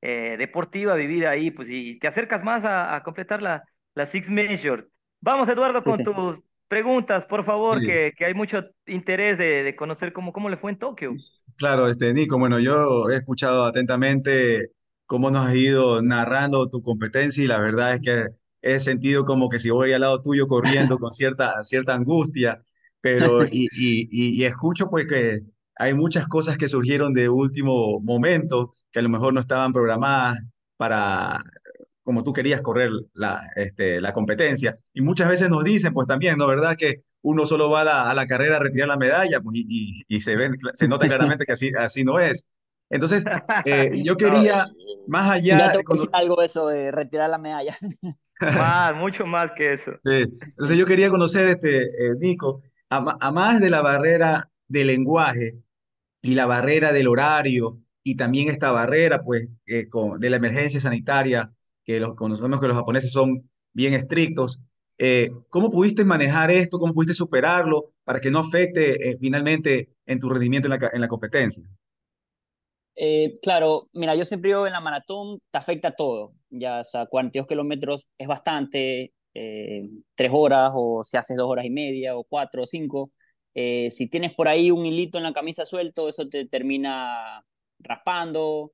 eh, 0.00 0.36
deportiva 0.38 0.94
vivida 0.94 1.30
ahí, 1.30 1.50
pues, 1.50 1.68
y 1.70 1.98
te 1.98 2.08
acercas 2.08 2.42
más 2.42 2.62
a, 2.64 3.02
completar 3.04 3.42
la, 3.42 3.64
la 3.94 4.06
Six 4.06 4.30
Major. 4.30 4.88
Vamos, 5.20 5.48
Eduardo, 5.48 5.82
con 5.82 6.02
tus 6.02 6.38
preguntas, 6.68 7.26
por 7.26 7.44
favor, 7.44 7.80
que, 7.80 8.12
que, 8.16 8.24
hay 8.24 8.34
mucho 8.34 8.64
interés 8.86 9.36
de, 9.36 9.62
de, 9.62 9.76
conocer 9.76 10.12
cómo, 10.12 10.32
cómo 10.32 10.48
le 10.48 10.56
fue 10.56 10.72
en 10.72 10.78
Tokio. 10.78 11.14
Claro, 11.56 11.88
este, 11.88 12.12
Nico, 12.14 12.38
bueno, 12.38 12.58
yo 12.58 13.10
he 13.10 13.16
escuchado 13.16 13.64
atentamente 13.64 14.70
cómo 15.06 15.30
nos 15.30 15.46
has 15.46 15.54
ido 15.54 16.02
narrando 16.02 16.68
tu 16.68 16.82
competencia 16.82 17.44
y 17.44 17.46
la 17.46 17.58
verdad 17.58 17.94
es 17.94 18.00
que 18.00 18.43
he 18.64 18.80
sentido 18.80 19.24
como 19.24 19.48
que 19.48 19.58
si 19.58 19.70
voy 19.70 19.92
al 19.92 20.00
lado 20.00 20.22
tuyo 20.22 20.46
corriendo 20.46 20.98
con 20.98 21.12
cierta, 21.12 21.52
cierta 21.64 21.94
angustia, 21.94 22.62
pero 23.00 23.44
y, 23.44 23.68
y, 23.72 24.08
y, 24.10 24.44
escucho 24.44 24.88
pues 24.88 25.06
que 25.06 25.42
hay 25.76 25.94
muchas 25.94 26.26
cosas 26.26 26.56
que 26.56 26.68
surgieron 26.68 27.12
de 27.12 27.28
último 27.28 28.00
momento 28.00 28.72
que 28.90 29.00
a 29.00 29.02
lo 29.02 29.08
mejor 29.10 29.34
no 29.34 29.40
estaban 29.40 29.72
programadas 29.72 30.42
para 30.76 31.42
como 32.04 32.22
tú 32.22 32.32
querías 32.32 32.62
correr 32.62 32.90
la, 33.14 33.50
este, 33.56 34.00
la 34.00 34.12
competencia. 34.12 34.78
Y 34.92 35.00
muchas 35.00 35.28
veces 35.28 35.48
nos 35.48 35.64
dicen, 35.64 35.94
pues 35.94 36.06
también, 36.06 36.36
¿no? 36.36 36.46
¿Verdad? 36.46 36.76
Que 36.76 37.02
uno 37.22 37.46
solo 37.46 37.70
va 37.70 37.80
a 37.80 37.84
la, 37.84 38.10
a 38.10 38.14
la 38.14 38.26
carrera 38.26 38.56
a 38.56 38.60
retirar 38.60 38.88
la 38.88 38.98
medalla 38.98 39.40
pues, 39.40 39.56
y, 39.56 40.02
y, 40.06 40.20
se, 40.20 40.36
ven, 40.36 40.56
se 40.74 40.86
nota 40.86 41.06
claramente 41.06 41.46
que 41.46 41.52
así, 41.52 41.72
así 41.78 42.04
no 42.04 42.18
es. 42.20 42.46
Entonces, 42.90 43.24
eh, 43.64 43.90
yo 44.04 44.16
quería, 44.16 44.64
más 45.06 45.30
allá... 45.30 45.72
de 45.72 45.82
algo 46.12 46.42
eso 46.42 46.68
de 46.68 46.90
retirar 46.90 47.30
la 47.30 47.38
medalla. 47.38 47.76
Más, 48.40 48.94
mucho 48.96 49.24
más 49.24 49.52
que 49.56 49.74
eso. 49.74 49.92
Entonces 50.04 50.76
yo 50.76 50.84
quería 50.84 51.08
conocer, 51.08 51.46
este, 51.48 51.84
eh, 51.84 52.14
Nico, 52.18 52.62
a, 52.90 53.30
más 53.30 53.60
de 53.60 53.70
la 53.70 53.80
barrera 53.80 54.50
del 54.68 54.88
lenguaje 54.88 55.62
y 56.20 56.34
la 56.34 56.44
barrera 56.44 56.92
del 56.92 57.08
horario 57.08 57.78
y 58.02 58.16
también 58.16 58.48
esta 58.48 58.70
barrera 58.70 59.22
pues 59.22 59.50
eh, 59.66 59.88
con, 59.88 60.20
de 60.20 60.30
la 60.30 60.36
emergencia 60.36 60.80
sanitaria, 60.80 61.52
que 61.84 62.00
los, 62.00 62.14
conocemos 62.16 62.60
que 62.60 62.68
los 62.68 62.76
japoneses 62.76 63.12
son 63.12 63.48
bien 63.72 63.94
estrictos, 63.94 64.60
eh, 64.98 65.30
¿cómo 65.48 65.70
pudiste 65.70 66.04
manejar 66.04 66.50
esto? 66.50 66.78
¿Cómo 66.78 66.92
pudiste 66.92 67.14
superarlo 67.14 67.92
para 68.04 68.20
que 68.20 68.30
no 68.30 68.40
afecte 68.40 69.16
finalmente 69.20 69.90
en 70.06 70.20
tu 70.20 70.28
rendimiento 70.28 70.66
en 70.72 70.80
la, 70.80 70.90
en 70.92 71.00
la 71.00 71.08
competencia? 71.08 71.64
Eh, 72.96 73.38
claro, 73.42 73.88
mira, 73.92 74.14
yo 74.14 74.24
siempre 74.24 74.50
digo 74.50 74.66
en 74.66 74.72
la 74.72 74.80
maratón 74.80 75.40
te 75.50 75.58
afecta 75.58 75.90
todo, 75.92 76.32
ya, 76.50 76.80
o 76.80 76.84
sea, 76.84 77.06
42 77.06 77.46
kilómetros 77.48 78.06
es 78.18 78.28
bastante, 78.28 79.12
eh, 79.34 79.88
tres 80.14 80.30
horas 80.32 80.70
o 80.74 81.02
si 81.02 81.16
haces 81.16 81.36
dos 81.36 81.48
horas 81.50 81.64
y 81.64 81.70
media 81.70 82.16
o 82.16 82.22
cuatro 82.24 82.62
o 82.62 82.66
cinco, 82.66 83.10
eh, 83.54 83.90
si 83.90 84.08
tienes 84.08 84.32
por 84.34 84.46
ahí 84.48 84.70
un 84.70 84.86
hilito 84.86 85.18
en 85.18 85.24
la 85.24 85.32
camisa 85.32 85.66
suelto, 85.66 86.08
eso 86.08 86.28
te 86.28 86.46
termina 86.46 87.44
raspando, 87.80 88.72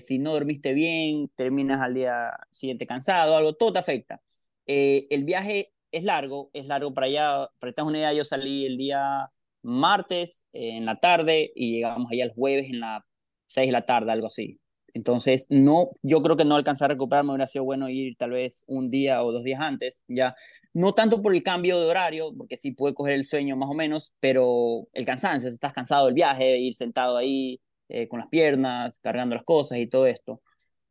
si 0.00 0.18
no 0.18 0.32
dormiste 0.34 0.74
bien, 0.74 1.30
terminas 1.36 1.80
al 1.80 1.94
día 1.94 2.30
siguiente 2.50 2.86
cansado, 2.86 3.34
algo, 3.36 3.54
todo 3.54 3.72
te 3.72 3.78
afecta. 3.78 4.20
el 4.66 5.24
viaje 5.24 5.72
es 5.92 6.04
largo, 6.04 6.50
es 6.52 6.66
largo 6.66 6.92
para 6.92 7.06
allá, 7.06 7.48
para 7.58 7.70
esta 7.70 7.84
unidad 7.84 8.12
yo 8.12 8.24
salí 8.24 8.66
el 8.66 8.76
día 8.76 9.30
martes 9.62 10.44
en 10.52 10.84
la 10.86 10.96
tarde 11.00 11.52
y 11.54 11.72
llegamos 11.72 12.10
allá 12.12 12.24
el 12.24 12.34
jueves 12.34 12.66
en 12.70 12.80
la 12.80 13.04
6 13.50 13.68
de 13.68 13.72
la 13.72 13.86
tarde, 13.86 14.12
algo 14.12 14.26
así. 14.26 14.60
Entonces, 14.94 15.46
no, 15.50 15.90
yo 16.02 16.22
creo 16.22 16.36
que 16.36 16.44
no 16.44 16.56
alcanzar 16.56 16.90
a 16.90 16.94
recuperarme 16.94 17.30
hubiera 17.30 17.46
sido 17.46 17.64
bueno 17.64 17.88
ir 17.88 18.16
tal 18.16 18.32
vez 18.32 18.64
un 18.66 18.90
día 18.90 19.22
o 19.22 19.32
dos 19.32 19.44
días 19.44 19.60
antes, 19.60 20.04
ya. 20.08 20.34
No 20.72 20.94
tanto 20.94 21.22
por 21.22 21.34
el 21.34 21.42
cambio 21.42 21.80
de 21.80 21.86
horario, 21.86 22.32
porque 22.36 22.56
sí 22.56 22.72
puede 22.72 22.94
coger 22.94 23.14
el 23.14 23.24
sueño 23.24 23.56
más 23.56 23.70
o 23.70 23.74
menos, 23.74 24.14
pero 24.20 24.88
el 24.92 25.04
cansancio, 25.06 25.50
si 25.50 25.54
estás 25.54 25.72
cansado 25.72 26.06
del 26.06 26.14
viaje, 26.14 26.58
ir 26.58 26.74
sentado 26.74 27.16
ahí 27.16 27.60
eh, 27.88 28.08
con 28.08 28.20
las 28.20 28.28
piernas, 28.28 28.98
cargando 29.00 29.34
las 29.34 29.44
cosas 29.44 29.78
y 29.78 29.86
todo 29.86 30.06
esto. 30.06 30.42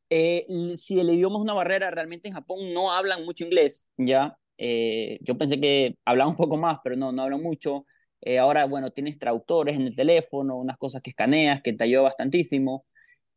Eh, 0.09 0.45
si 0.77 0.99
el 0.99 1.09
idioma 1.11 1.37
es 1.37 1.41
una 1.43 1.53
barrera, 1.53 1.91
realmente 1.91 2.27
en 2.29 2.35
Japón 2.35 2.73
no 2.73 2.91
hablan 2.91 3.25
mucho 3.25 3.45
inglés, 3.45 3.87
ya. 3.97 4.37
Eh, 4.57 5.19
yo 5.21 5.37
pensé 5.37 5.59
que 5.59 5.95
hablaban 6.05 6.31
un 6.33 6.37
poco 6.37 6.57
más, 6.57 6.79
pero 6.83 6.95
no, 6.95 7.11
no 7.11 7.23
hablan 7.23 7.41
mucho. 7.41 7.85
Eh, 8.21 8.39
ahora, 8.39 8.65
bueno, 8.65 8.91
tienes 8.91 9.17
traductores 9.17 9.75
en 9.77 9.87
el 9.87 9.95
teléfono, 9.95 10.57
unas 10.57 10.77
cosas 10.77 11.01
que 11.01 11.11
escaneas, 11.11 11.61
que 11.61 11.73
te 11.73 11.83
ayuda 11.85 12.01
bastantísimo. 12.01 12.83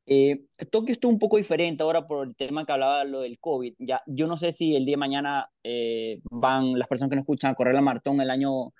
Eh, 0.06 0.46
Tokio 0.70 0.92
está 0.92 1.06
un 1.06 1.18
poco 1.18 1.36
diferente 1.36 1.82
ahora 1.82 2.06
por 2.06 2.26
el 2.26 2.34
tema 2.34 2.66
que 2.66 2.72
hablaba 2.72 3.04
lo 3.04 3.20
del 3.20 3.38
COVID. 3.38 3.74
Ya, 3.78 4.02
yo 4.06 4.26
no 4.26 4.36
sé 4.36 4.52
si 4.52 4.74
el 4.74 4.84
día 4.84 4.94
de 4.94 4.98
mañana 4.98 5.48
eh, 5.62 6.20
van 6.24 6.78
las 6.78 6.88
personas 6.88 7.10
que 7.10 7.16
nos 7.16 7.22
escuchan 7.22 7.52
a 7.52 7.54
correr 7.54 7.74
la 7.74 7.80
maratón 7.82 8.20
el 8.20 8.30
año, 8.30 8.72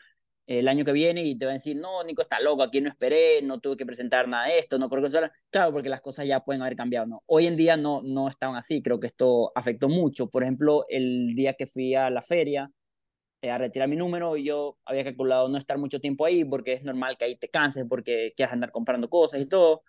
el 0.46 0.68
año 0.68 0.84
que 0.84 0.92
viene 0.92 1.22
y 1.22 1.38
te 1.38 1.44
van 1.46 1.52
a 1.52 1.58
decir, 1.58 1.76
no, 1.76 2.02
Nico 2.04 2.22
está 2.22 2.40
loco, 2.40 2.62
aquí 2.62 2.80
no 2.80 2.88
esperé, 2.88 3.40
no 3.42 3.60
tuve 3.60 3.76
que 3.76 3.86
presentar 3.86 4.26
nada 4.28 4.46
de 4.46 4.58
esto, 4.58 4.78
no 4.78 4.88
sea... 5.08 5.32
Claro, 5.50 5.72
porque 5.72 5.88
las 5.88 6.00
cosas 6.00 6.26
ya 6.26 6.40
pueden 6.40 6.62
haber 6.62 6.76
cambiado, 6.76 7.06
¿no? 7.06 7.22
Hoy 7.26 7.46
en 7.46 7.56
día 7.56 7.76
no, 7.76 8.02
no 8.02 8.28
estaban 8.28 8.56
así, 8.56 8.82
creo 8.82 8.98
que 8.98 9.06
esto 9.06 9.52
afectó 9.54 9.88
mucho. 9.88 10.28
Por 10.28 10.42
ejemplo, 10.42 10.84
el 10.88 11.34
día 11.36 11.54
que 11.54 11.66
fui 11.66 11.94
a 11.94 12.10
la 12.10 12.22
feria, 12.22 12.70
a 13.50 13.59
retirar 13.59 13.88
mi 13.88 13.96
número 13.96 14.37
y 14.37 14.44
yo 14.44 14.78
había 14.85 15.05
calculado 15.05 15.48
no 15.48 15.59
estar 15.59 15.78
mucho 15.78 16.00
tiempo 16.00 16.24
ahí 16.24 16.44
porque 16.44 16.72
es 16.72 16.85
normal 16.85 17.16
que 17.16 17.24
ahí 17.24 17.37
te 17.37 17.48
canses 17.48 17.85
porque 17.88 18.33
quieras 18.37 18.52
andar 18.52 18.70
comprando 18.70 19.09
cosas 19.09 19.40
y 19.40 19.46
todo. 19.46 19.83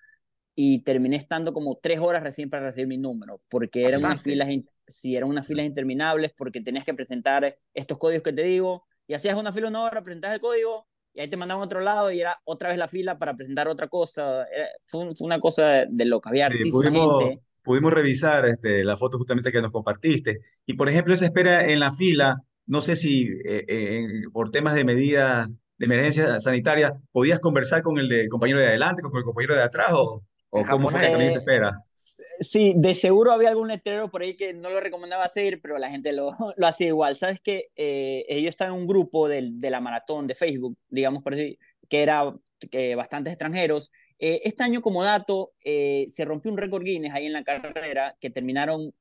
Y 0.56 0.84
terminé 0.84 1.16
estando 1.16 1.52
como 1.54 1.80
tres 1.82 2.00
horas 2.00 2.24
recién 2.24 2.50
para 2.50 2.66
recibir 2.66 2.88
mi 2.88 2.98
número 2.98 3.42
porque 3.50 3.86
eran 3.86 4.04
unas 4.04 4.22
filas, 4.22 4.50
si 4.88 5.16
eran 5.16 5.30
unas 5.30 5.48
filas 5.48 5.66
interminables 5.66 6.32
porque 6.36 6.62
tenías 6.62 6.86
que 6.86 6.94
presentar 6.94 7.58
estos 7.74 7.98
códigos 7.98 8.24
que 8.24 8.34
te 8.34 8.44
digo 8.44 8.86
y 9.08 9.14
hacías 9.16 9.36
una 9.36 9.52
fila 9.52 9.70
una 9.70 9.82
hora, 9.84 10.04
presentas 10.04 10.34
el 10.34 10.40
código 10.40 10.88
y 11.14 11.22
ahí 11.22 11.28
te 11.28 11.38
mandaban 11.38 11.62
a 11.62 11.66
otro 11.66 11.80
lado 11.80 12.12
y 12.12 12.22
era 12.22 12.40
otra 12.44 12.70
vez 12.70 12.78
la 12.78 12.88
fila 12.88 13.20
para 13.20 13.36
presentar 13.36 13.68
otra 13.68 13.88
cosa. 13.88 14.46
fue, 14.86 15.14
una 15.20 15.40
cosa 15.40 15.86
de 15.88 16.06
loca, 16.06 16.30
había 16.30 16.50
pudimos, 16.72 17.24
Pudimos 17.64 17.94
revisar 17.94 18.46
este, 18.46 18.84
la 18.84 18.98
foto 18.98 19.18
justamente 19.18 19.52
que 19.52 19.62
nos 19.62 19.72
compartiste 19.72 20.42
y 20.66 20.74
por 20.74 20.90
ejemplo 20.90 21.14
esa 21.14 21.26
espera 21.26 21.66
en 21.66 21.80
la 21.80 21.92
fila 21.92 22.36
no 22.66 22.82
sé 22.82 22.96
si 22.96 23.24
eh, 23.46 23.66
eh, 23.68 24.08
por 24.32 24.52
temas 24.52 24.76
de 24.76 24.86
medidas 24.86 25.50
de 25.78 25.86
emergencia 25.86 26.40
sanitaria 26.40 26.94
podías 27.12 27.40
conversar 27.40 27.82
con 27.82 27.98
el, 27.98 28.30
compañero 28.30 28.60
de 28.60 28.68
adelante, 28.68 29.02
con 29.02 29.16
el 29.18 29.24
compañero 29.24 29.56
de 29.56 29.64
atrás 29.64 29.90
o, 29.92 30.24
o 30.50 30.66
cómo 30.70 30.90
fue 30.90 31.02
que 31.02 31.08
también 31.08 31.32
se 31.32 31.38
espera. 31.38 31.78
Sí, 31.96 32.74
de 32.76 32.96
seguro 32.96 33.32
había 33.32 33.50
algún 33.50 33.68
letrero 33.68 34.10
por 34.10 34.22
ahí 34.22 34.36
que 34.36 34.54
no 34.54 34.70
lo 34.70 34.80
recomendaba 34.80 35.24
hacer, 35.24 35.60
pero 35.62 35.78
la 35.78 35.90
gente 35.90 36.14
lo, 36.14 36.36
lo 36.58 36.68
hacía 36.68 36.88
igual. 36.88 37.16
Sabes 37.16 37.40
que 37.42 37.70
eh, 37.76 38.42
yo 38.42 38.50
estaba 38.50 38.74
en 38.74 38.80
un 38.80 38.88
grupo 38.88 39.28
de, 39.28 39.50
de, 39.54 39.70
la 39.70 39.82
maratón 39.82 40.28
de 40.28 40.36
Facebook, 40.36 40.78
digamos 40.90 41.24
por 41.24 41.36
decir, 41.36 41.58
que 41.90 42.04
era 42.04 42.34
que 42.72 42.96
bastantes 42.96 43.34
extranjeros. 43.34 43.92
este 44.18 44.64
año, 44.64 44.82
como 44.82 45.04
dato, 45.04 45.52
se 45.62 46.26
rompió 46.26 46.50
un 46.50 46.58
récord 46.58 46.84
Guinness 46.84 47.14
ahí 47.14 47.26
en 47.26 47.34
la 47.34 47.44
carrera 47.44 48.16
que 48.22 48.30
terminaron 48.30 48.94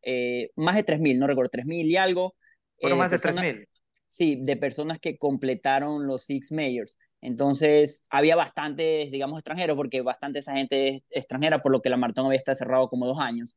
más 0.56 0.74
de 0.74 0.84
3.000, 0.84 1.18
no 1.18 1.28
recuerdo, 1.28 1.50
3.000 1.52 1.86
y 1.86 1.96
algo. 1.96 2.34
Fueron 2.82 2.98
más 2.98 3.10
de 3.10 3.18
3.000. 3.18 3.68
Sí, 4.08 4.40
de 4.42 4.56
personas 4.58 4.98
que 4.98 5.16
completaron 5.16 6.06
los 6.06 6.24
Six 6.24 6.52
Majors. 6.52 6.98
Entonces, 7.22 8.02
había 8.10 8.36
bastantes, 8.36 9.10
digamos, 9.10 9.38
extranjeros, 9.38 9.76
porque 9.76 10.02
bastante 10.02 10.40
esa 10.40 10.54
gente 10.54 10.88
es 10.88 11.02
extranjera, 11.08 11.62
por 11.62 11.72
lo 11.72 11.80
que 11.80 11.88
la 11.88 11.96
maratón 11.96 12.26
había 12.26 12.36
estado 12.36 12.56
cerrado 12.56 12.88
como 12.88 13.06
dos 13.06 13.20
años. 13.20 13.56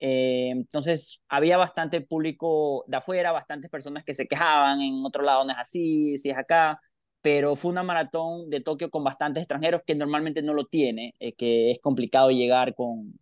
Eh, 0.00 0.48
entonces, 0.50 1.22
había 1.28 1.58
bastante 1.58 2.00
público 2.00 2.84
de 2.88 2.96
afuera, 2.96 3.30
bastantes 3.30 3.70
personas 3.70 4.02
que 4.02 4.14
se 4.14 4.26
quejaban, 4.26 4.80
en 4.80 5.04
otro 5.04 5.22
lado 5.22 5.44
no 5.44 5.52
es 5.52 5.58
así, 5.58 6.16
si 6.16 6.30
es 6.30 6.36
acá, 6.36 6.80
pero 7.20 7.54
fue 7.54 7.70
una 7.70 7.84
maratón 7.84 8.50
de 8.50 8.60
Tokio 8.60 8.90
con 8.90 9.04
bastantes 9.04 9.42
extranjeros 9.42 9.82
que 9.86 9.94
normalmente 9.94 10.42
no 10.42 10.54
lo 10.54 10.64
tiene, 10.64 11.14
eh, 11.20 11.34
que 11.34 11.70
es 11.70 11.78
complicado 11.80 12.30
llegar 12.30 12.74
con, 12.74 13.12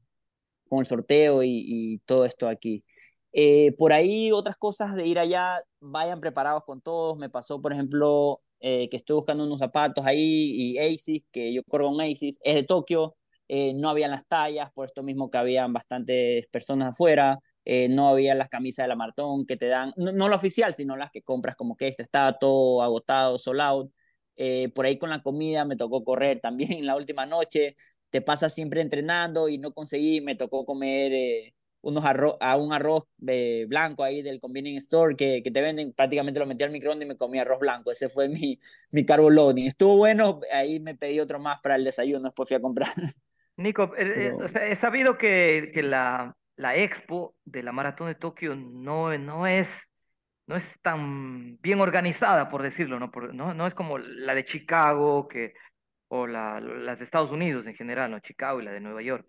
con 0.68 0.78
el 0.80 0.86
sorteo 0.86 1.42
y, 1.42 1.50
y 1.66 1.98
todo 2.06 2.24
esto 2.24 2.48
aquí. 2.48 2.84
Eh, 3.32 3.72
por 3.78 3.92
ahí 3.92 4.32
otras 4.32 4.56
cosas 4.56 4.94
de 4.96 5.06
ir 5.06 5.18
allá, 5.18 5.62
vayan 5.80 6.20
preparados 6.20 6.64
con 6.64 6.80
todos. 6.80 7.18
Me 7.18 7.30
pasó, 7.30 7.60
por 7.60 7.72
ejemplo, 7.72 8.42
eh, 8.60 8.88
que 8.90 8.96
estoy 8.96 9.16
buscando 9.16 9.44
unos 9.44 9.60
zapatos 9.60 10.04
ahí 10.06 10.74
y 10.74 10.78
ASIS, 10.78 11.24
que 11.30 11.52
yo 11.52 11.62
corro 11.64 11.88
con 11.90 12.00
ASIS, 12.00 12.38
es 12.42 12.54
de 12.54 12.62
Tokio, 12.64 13.16
eh, 13.48 13.72
no 13.74 13.88
habían 13.90 14.10
las 14.10 14.26
tallas, 14.26 14.70
por 14.72 14.86
esto 14.86 15.02
mismo 15.02 15.30
que 15.30 15.38
habían 15.38 15.72
bastantes 15.72 16.46
personas 16.48 16.92
afuera, 16.92 17.38
no 17.90 18.08
había 18.08 18.34
las 18.34 18.48
camisas 18.48 18.84
de 18.84 18.88
la 18.88 18.96
maratón 18.96 19.46
que 19.46 19.56
te 19.56 19.66
dan, 19.68 19.92
no, 19.96 20.28
la 20.28 20.34
oficial, 20.36 20.74
sino 20.74 20.96
las 20.96 21.10
que 21.12 21.22
compras 21.22 21.54
como 21.54 21.76
que 21.76 21.86
este 21.86 22.02
estaba 22.02 22.36
todo 22.38 22.82
agotado, 22.82 23.38
sold 23.38 23.60
out. 23.60 23.92
por 24.74 24.86
ahí 24.86 24.98
con 24.98 25.10
la 25.10 25.22
comida 25.22 25.64
me 25.64 25.76
tocó 25.76 26.02
correr 26.04 26.40
también 26.40 26.72
en 26.72 26.86
la 26.86 26.96
última 26.96 27.26
noche, 27.26 27.76
te 28.10 28.22
pasas 28.22 28.54
siempre 28.54 28.80
entrenando 28.80 29.48
y 29.48 29.58
no 29.58 29.72
conseguí, 29.72 30.20
me 30.20 30.34
tocó 30.34 30.64
comer 30.64 31.52
unos 31.82 32.04
arroz, 32.04 32.36
a 32.40 32.56
un 32.56 32.72
arroz 32.72 33.04
de 33.16 33.66
blanco 33.68 34.04
ahí 34.04 34.22
del 34.22 34.40
convenience 34.40 34.84
store 34.84 35.16
que, 35.16 35.42
que 35.42 35.50
te 35.50 35.62
venden, 35.62 35.92
prácticamente 35.92 36.40
lo 36.40 36.46
metí 36.46 36.62
al 36.62 36.70
microondas 36.70 37.06
y 37.06 37.08
me 37.08 37.16
comí 37.16 37.38
arroz 37.38 37.60
blanco. 37.60 37.90
Ese 37.90 38.08
fue 38.08 38.28
mi, 38.28 38.58
mi 38.92 39.04
carbo 39.04 39.30
loading. 39.30 39.66
Estuvo 39.66 39.96
bueno, 39.96 40.40
ahí 40.52 40.80
me 40.80 40.94
pedí 40.94 41.20
otro 41.20 41.38
más 41.38 41.60
para 41.60 41.76
el 41.76 41.84
desayuno, 41.84 42.24
después 42.24 42.48
fui 42.48 42.56
a 42.56 42.60
comprar. 42.60 42.92
Nico, 43.56 43.92
eh, 43.96 44.32
he 44.62 44.76
sabido 44.76 45.18
que, 45.18 45.70
que 45.74 45.82
la, 45.82 46.34
la 46.56 46.76
expo 46.76 47.36
de 47.44 47.62
la 47.62 47.72
Maratón 47.72 48.08
de 48.08 48.14
Tokio 48.14 48.54
no, 48.54 49.16
no, 49.18 49.46
es, 49.46 49.68
no 50.46 50.56
es 50.56 50.64
tan 50.80 51.58
bien 51.60 51.80
organizada, 51.80 52.48
por 52.48 52.62
decirlo, 52.62 52.98
¿no? 52.98 53.10
Por, 53.10 53.34
no, 53.34 53.52
no 53.52 53.66
es 53.66 53.74
como 53.74 53.98
la 53.98 54.34
de 54.34 54.46
Chicago 54.46 55.28
que, 55.28 55.52
o 56.08 56.26
la, 56.26 56.58
las 56.60 56.98
de 56.98 57.04
Estados 57.04 57.30
Unidos 57.30 57.66
en 57.66 57.74
general, 57.74 58.10
¿no? 58.10 58.20
Chicago 58.20 58.60
y 58.60 58.64
la 58.64 58.72
de 58.72 58.80
Nueva 58.80 59.02
York. 59.02 59.26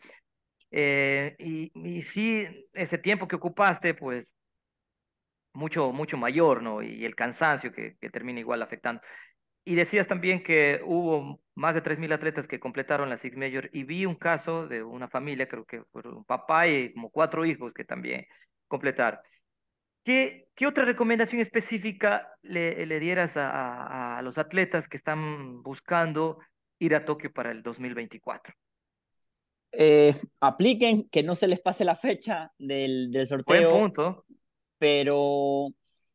Eh, 0.72 1.36
y, 1.40 1.72
y 1.76 2.02
sí, 2.04 2.48
ese 2.74 2.98
tiempo 2.98 3.28
que 3.28 3.36
ocupaste, 3.36 3.94
pues 3.94 4.28
mucho, 5.54 5.92
mucho 5.92 6.18
mayor, 6.18 6.62
¿no? 6.64 6.82
Y 6.82 7.06
el 7.06 7.16
cansancio 7.16 7.72
que, 7.74 7.96
termina 8.12 8.40
igual 8.40 8.62
afectando. 8.62 9.02
Y 9.66 9.76
decías 9.76 10.08
también 10.08 10.44
que 10.44 10.82
hubo 10.86 11.42
más 11.56 11.76
de 11.76 11.82
3.000 11.82 12.14
atletas 12.14 12.48
que 12.48 12.60
completaron 12.60 13.10
la 13.10 13.20
Six 13.20 13.38
Major 13.38 13.70
y 13.74 13.84
vi 13.84 14.06
un 14.06 14.16
caso 14.16 14.68
de 14.68 14.84
una 14.84 15.08
familia, 15.10 15.48
creo 15.48 15.66
que 15.66 15.84
fue 15.92 16.02
un 16.04 16.26
papá 16.26 16.68
y 16.68 16.94
como 16.94 17.12
cuatro 17.12 17.46
hijos 17.46 17.74
que 17.74 17.86
también 17.86 18.26
completaron. 18.68 19.20
¿Qué, 20.04 20.48
qué 20.56 20.68
otra 20.68 20.86
recomendación 20.86 21.42
específica 21.42 22.30
le, 22.42 22.86
le 22.88 23.00
dieras 23.00 23.38
a, 23.38 24.18
a, 24.18 24.22
los 24.24 24.38
atletas 24.38 24.88
que 24.90 24.98
están 24.98 25.62
buscando 25.64 26.40
ir 26.80 26.96
a 26.96 27.06
Tokio 27.06 27.32
para 27.32 27.52
el 27.52 27.64
2024? 27.64 28.54
Eh, 29.74 30.14
apliquen, 30.42 31.08
que 31.10 31.24
no 31.24 31.36
se 31.36 31.48
les 31.48 31.62
pase 31.62 31.86
la 31.86 31.96
fecha 31.96 32.52
del, 32.58 33.10
del 33.12 33.28
sorteo. 33.28 33.72
Buen 33.72 33.94
punto. 33.94 34.26
Pero 34.78 35.70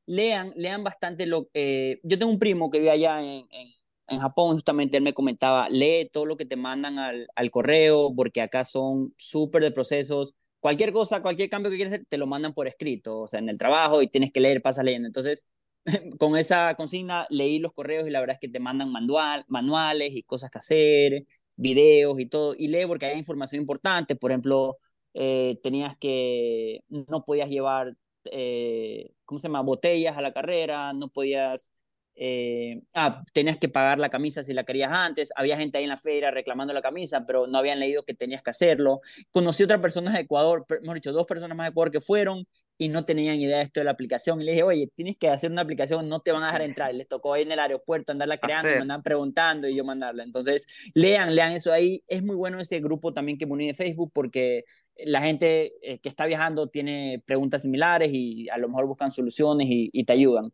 lean, 0.06 0.52
lean 0.56 0.84
bastante 0.84 1.26
lo 1.26 1.48
eh, 1.54 2.00
yo 2.02 2.18
tengo 2.18 2.32
un 2.32 2.38
primo 2.38 2.70
que 2.70 2.78
vive 2.78 2.90
allá 2.90 3.20
en, 3.20 3.46
en, 3.50 3.68
en, 4.08 4.18
Japón, 4.20 4.54
justamente 4.54 4.96
él 4.96 5.02
me 5.02 5.14
comentaba, 5.14 5.68
lee 5.68 6.08
todo 6.12 6.26
lo 6.26 6.36
que 6.36 6.44
te 6.44 6.56
mandan 6.56 6.98
al, 6.98 7.28
al 7.34 7.50
correo, 7.50 8.12
porque 8.14 8.42
acá 8.42 8.64
son 8.64 9.14
súper 9.16 9.62
de 9.62 9.70
procesos. 9.70 10.34
Cualquier 10.60 10.92
cosa, 10.92 11.22
cualquier 11.22 11.48
cambio 11.48 11.70
que 11.70 11.76
quieras 11.76 11.94
hacer, 11.94 12.06
te 12.08 12.18
lo 12.18 12.26
mandan 12.26 12.52
por 12.54 12.66
escrito, 12.66 13.20
o 13.20 13.28
sea, 13.28 13.40
en 13.40 13.48
el 13.48 13.58
trabajo 13.58 14.02
y 14.02 14.08
tienes 14.08 14.32
que 14.32 14.40
leer, 14.40 14.62
pasas 14.62 14.84
leyendo. 14.84 15.06
Entonces, 15.06 15.46
con 16.18 16.36
esa 16.36 16.74
consigna 16.74 17.26
leí 17.30 17.58
los 17.58 17.72
correos 17.72 18.06
y 18.06 18.10
la 18.10 18.20
verdad 18.20 18.34
es 18.34 18.40
que 18.40 18.52
te 18.52 18.60
mandan 18.60 18.90
manual, 18.90 19.44
manuales 19.48 20.12
y 20.14 20.22
cosas 20.22 20.50
que 20.50 20.58
hacer, 20.58 21.26
videos 21.56 22.20
y 22.20 22.26
todo, 22.26 22.54
y 22.56 22.68
lee 22.68 22.86
porque 22.86 23.06
hay 23.06 23.18
información 23.18 23.60
importante, 23.62 24.16
por 24.16 24.30
ejemplo, 24.30 24.78
eh, 25.14 25.58
tenías 25.62 25.96
que, 25.96 26.80
no 26.88 27.24
podías 27.24 27.48
llevar, 27.48 27.94
eh, 28.24 29.12
¿cómo 29.24 29.38
se 29.38 29.48
llama?, 29.48 29.62
botellas 29.62 30.16
a 30.16 30.20
la 30.22 30.32
carrera, 30.32 30.92
no 30.92 31.08
podías, 31.08 31.72
eh, 32.14 32.82
ah, 32.94 33.22
tenías 33.32 33.58
que 33.58 33.68
pagar 33.68 33.98
la 33.98 34.10
camisa 34.10 34.42
si 34.44 34.52
la 34.52 34.64
querías 34.64 34.92
antes, 34.92 35.32
había 35.36 35.56
gente 35.58 35.78
ahí 35.78 35.84
en 35.84 35.90
la 35.90 35.98
feria 35.98 36.30
reclamando 36.30 36.72
la 36.74 36.82
camisa, 36.82 37.24
pero 37.26 37.46
no 37.46 37.58
habían 37.58 37.80
leído 37.80 38.02
que 38.04 38.14
tenías 38.14 38.42
que 38.42 38.50
hacerlo. 38.50 39.00
Conocí 39.30 39.62
otras 39.62 39.80
personas 39.80 40.14
de 40.14 40.20
Ecuador, 40.20 40.66
mejor 40.82 40.96
dicho, 40.96 41.12
dos 41.12 41.26
personas 41.26 41.56
más 41.56 41.66
de 41.66 41.70
Ecuador 41.70 41.90
que 41.92 42.00
fueron 42.00 42.46
y 42.78 42.88
no 42.88 43.04
tenían 43.04 43.40
idea 43.40 43.58
de 43.58 43.62
esto 43.64 43.80
de 43.80 43.84
la 43.84 43.92
aplicación. 43.92 44.40
Y 44.40 44.44
le 44.44 44.52
dije, 44.52 44.62
oye, 44.62 44.90
tienes 44.94 45.16
que 45.16 45.28
hacer 45.28 45.50
una 45.50 45.62
aplicación, 45.62 46.08
no 46.08 46.20
te 46.20 46.32
van 46.32 46.42
a 46.42 46.46
dejar 46.46 46.62
entrar. 46.62 46.94
les 46.94 47.08
tocó 47.08 47.34
ahí 47.34 47.42
en 47.42 47.52
el 47.52 47.58
aeropuerto 47.58 48.12
andarla 48.12 48.38
creando, 48.38 48.70
me 48.70 48.82
andan 48.82 49.02
preguntando 49.02 49.68
y 49.68 49.76
yo 49.76 49.84
mandarla. 49.84 50.22
Entonces, 50.22 50.66
lean, 50.94 51.34
lean 51.34 51.52
eso 51.52 51.72
ahí. 51.72 52.02
Es 52.06 52.22
muy 52.22 52.36
bueno 52.36 52.60
ese 52.60 52.80
grupo 52.80 53.12
también 53.12 53.38
que 53.38 53.46
me 53.46 53.52
uní 53.52 53.68
de 53.68 53.74
Facebook 53.74 54.10
porque 54.12 54.64
la 54.98 55.20
gente 55.22 55.74
eh, 55.82 55.98
que 55.98 56.08
está 56.08 56.26
viajando 56.26 56.68
tiene 56.68 57.22
preguntas 57.26 57.62
similares 57.62 58.10
y 58.12 58.48
a 58.48 58.58
lo 58.58 58.68
mejor 58.68 58.86
buscan 58.86 59.12
soluciones 59.12 59.66
y, 59.70 60.04
te 60.04 60.12
ayudan. 60.12 60.52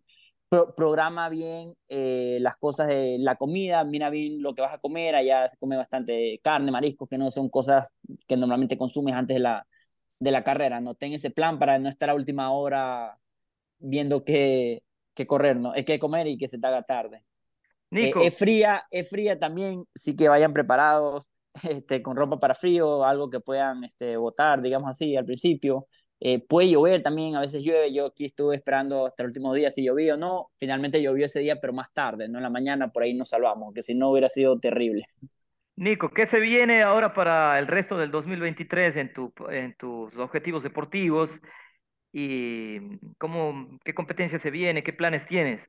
programa 0.48 1.28
bien 1.28 1.74
eh, 1.88 2.38
las 2.40 2.56
cosas 2.56 2.88
de 2.88 3.16
la 3.18 3.36
comida, 3.36 3.84
mira 3.84 4.10
bien 4.10 4.42
lo 4.42 4.54
que 4.54 4.62
vas 4.62 4.74
a 4.74 4.78
comer. 4.78 5.14
Allá 5.16 5.48
se 5.48 5.56
come 5.56 5.76
bastante 5.76 6.40
carne, 6.42 6.70
mariscos, 6.70 7.08
que 7.08 7.18
no 7.18 7.30
son 7.30 7.48
cosas 7.48 7.88
que 8.28 8.36
normalmente 8.36 8.76
consumes 8.78 9.14
antes 9.14 9.36
de 9.36 9.40
la, 9.40 9.66
de 10.22 10.30
la 10.30 10.44
carrera, 10.44 10.80
no 10.80 10.94
ten 10.94 11.12
ese 11.12 11.30
plan 11.30 11.58
para 11.58 11.80
no 11.80 11.88
estar 11.88 12.08
a 12.08 12.14
última 12.14 12.52
hora 12.52 13.18
viendo 13.80 14.24
qué, 14.24 14.84
qué 15.14 15.26
correr, 15.26 15.56
¿no? 15.56 15.74
Es 15.74 15.84
que 15.84 15.98
comer 15.98 16.28
y 16.28 16.38
que 16.38 16.46
se 16.46 16.58
te 16.58 16.66
haga 16.68 16.82
tarde. 16.82 17.24
Eh, 17.90 18.12
es 18.22 18.38
fría, 18.38 18.84
es 18.92 19.10
fría 19.10 19.40
también, 19.40 19.84
sí 19.94 20.14
que 20.14 20.28
vayan 20.28 20.52
preparados 20.52 21.28
este, 21.68 22.02
con 22.02 22.16
ropa 22.16 22.38
para 22.38 22.54
frío, 22.54 23.04
algo 23.04 23.30
que 23.30 23.40
puedan 23.40 23.82
este, 23.82 24.16
botar, 24.16 24.62
digamos 24.62 24.90
así, 24.90 25.16
al 25.16 25.24
principio. 25.24 25.88
Eh, 26.20 26.38
puede 26.38 26.70
llover 26.70 27.02
también, 27.02 27.34
a 27.34 27.40
veces 27.40 27.64
llueve, 27.64 27.92
yo 27.92 28.06
aquí 28.06 28.26
estuve 28.26 28.54
esperando 28.54 29.06
hasta 29.06 29.24
el 29.24 29.30
último 29.30 29.52
día 29.52 29.72
si 29.72 29.82
llovía 29.82 30.14
o 30.14 30.16
no, 30.16 30.52
finalmente 30.56 31.02
llovió 31.02 31.26
ese 31.26 31.40
día, 31.40 31.60
pero 31.60 31.72
más 31.72 31.92
tarde, 31.92 32.28
no 32.28 32.38
en 32.38 32.44
la 32.44 32.50
mañana, 32.50 32.92
por 32.92 33.02
ahí 33.02 33.12
nos 33.12 33.30
salvamos, 33.30 33.74
que 33.74 33.82
si 33.82 33.94
no 33.94 34.10
hubiera 34.10 34.28
sido 34.28 34.60
terrible. 34.60 35.04
Nico, 35.76 36.10
¿qué 36.10 36.26
se 36.26 36.38
viene 36.38 36.82
ahora 36.82 37.14
para 37.14 37.58
el 37.58 37.66
resto 37.66 37.96
del 37.96 38.10
2023 38.10 38.96
en, 38.96 39.12
tu, 39.12 39.32
en 39.50 39.74
tus 39.76 40.14
objetivos 40.16 40.62
deportivos? 40.62 41.30
¿Y 42.12 42.98
cómo, 43.18 43.78
qué 43.84 43.94
competencia 43.94 44.38
se 44.38 44.50
viene? 44.50 44.82
¿Qué 44.82 44.92
planes 44.92 45.26
tienes? 45.26 45.60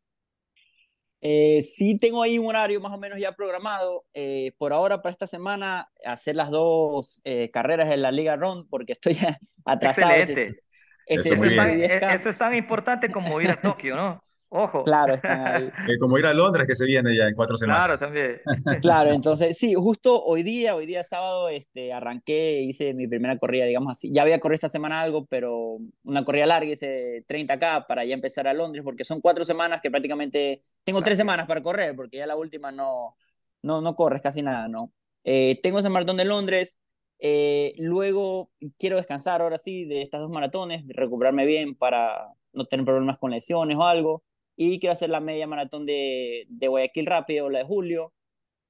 Eh, 1.21 1.61
sí, 1.61 1.95
tengo 1.97 2.21
ahí 2.21 2.37
un 2.37 2.47
horario 2.47 2.81
más 2.81 2.91
o 2.91 2.97
menos 2.97 3.17
ya 3.17 3.31
programado. 3.31 4.03
Eh, 4.13 4.51
por 4.57 4.73
ahora, 4.73 5.01
para 5.01 5.13
esta 5.13 5.25
semana, 5.25 5.89
hacer 6.05 6.35
las 6.35 6.51
dos 6.51 7.21
eh, 7.23 7.49
carreras 7.49 7.89
en 7.91 8.01
la 8.01 8.11
Liga 8.11 8.35
Ron, 8.35 8.67
porque 8.67 8.91
estoy 8.91 9.15
atrasado. 9.65 10.11
Excelente. 10.11 10.59
eso, 11.05 11.33
es 11.33 11.55
tan, 11.55 11.81
eso 11.81 12.29
es 12.29 12.37
tan 12.37 12.53
importante 12.55 13.09
como 13.09 13.39
ir 13.39 13.51
a 13.51 13.61
Tokio, 13.61 13.95
¿no? 13.95 14.21
Ojo. 14.55 14.83
Claro, 14.83 15.15
están 15.15 15.47
ahí. 15.47 15.63
Eh, 15.89 15.97
como 15.99 16.17
ir 16.19 16.27
a 16.27 16.33
Londres 16.33 16.67
que 16.67 16.75
se 16.75 16.85
viene 16.85 17.15
ya 17.15 17.27
en 17.27 17.33
cuatro 17.33 17.57
semanas. 17.57 17.85
Claro, 17.85 17.99
también. 17.99 18.41
Claro, 18.81 19.11
entonces 19.11 19.57
sí, 19.57 19.73
justo 19.73 20.21
hoy 20.23 20.43
día, 20.43 20.75
hoy 20.75 20.85
día 20.85 21.03
sábado, 21.03 21.49
este, 21.49 21.91
arranqué, 21.91 22.61
hice 22.61 22.93
mi 22.93 23.07
primera 23.07 23.37
corrida, 23.39 23.65
digamos 23.65 23.93
así. 23.93 24.11
Ya 24.13 24.21
había 24.21 24.39
corrido 24.39 24.55
esta 24.57 24.69
semana 24.69 25.01
algo, 25.01 25.25
pero 25.25 25.79
una 26.03 26.23
corrida 26.23 26.45
larga, 26.45 26.71
hice 26.71 27.25
30K 27.27 27.87
para 27.87 28.05
ya 28.05 28.13
empezar 28.13 28.47
a 28.47 28.53
Londres, 28.53 28.83
porque 28.83 29.03
son 29.03 29.21
cuatro 29.21 29.43
semanas 29.43 29.81
que 29.81 29.89
prácticamente, 29.89 30.61
tengo 30.83 31.01
tres 31.01 31.17
semanas 31.17 31.47
para 31.47 31.63
correr, 31.63 31.95
porque 31.95 32.17
ya 32.17 32.27
la 32.27 32.35
última 32.35 32.71
no, 32.71 33.15
no, 33.63 33.81
no 33.81 33.95
corres 33.95 34.21
casi 34.21 34.43
nada, 34.43 34.67
¿no? 34.67 34.93
Eh, 35.23 35.59
tengo 35.63 35.79
ese 35.79 35.89
maratón 35.89 36.17
de 36.17 36.25
Londres, 36.25 36.79
eh, 37.17 37.73
luego 37.79 38.51
quiero 38.77 38.97
descansar 38.97 39.41
ahora 39.41 39.57
sí 39.57 39.85
de 39.85 40.03
estas 40.03 40.21
dos 40.21 40.29
maratones, 40.29 40.83
recuperarme 40.89 41.47
bien 41.47 41.73
para 41.73 42.27
no 42.51 42.65
tener 42.65 42.85
problemas 42.85 43.17
con 43.17 43.31
lesiones 43.31 43.77
o 43.77 43.83
algo 43.83 44.21
y 44.55 44.79
quiero 44.79 44.93
hacer 44.93 45.09
la 45.09 45.19
media 45.19 45.47
maratón 45.47 45.85
de, 45.85 46.45
de 46.49 46.67
Guayaquil 46.67 47.05
rápido, 47.05 47.49
la 47.49 47.59
de 47.59 47.65
julio, 47.65 48.13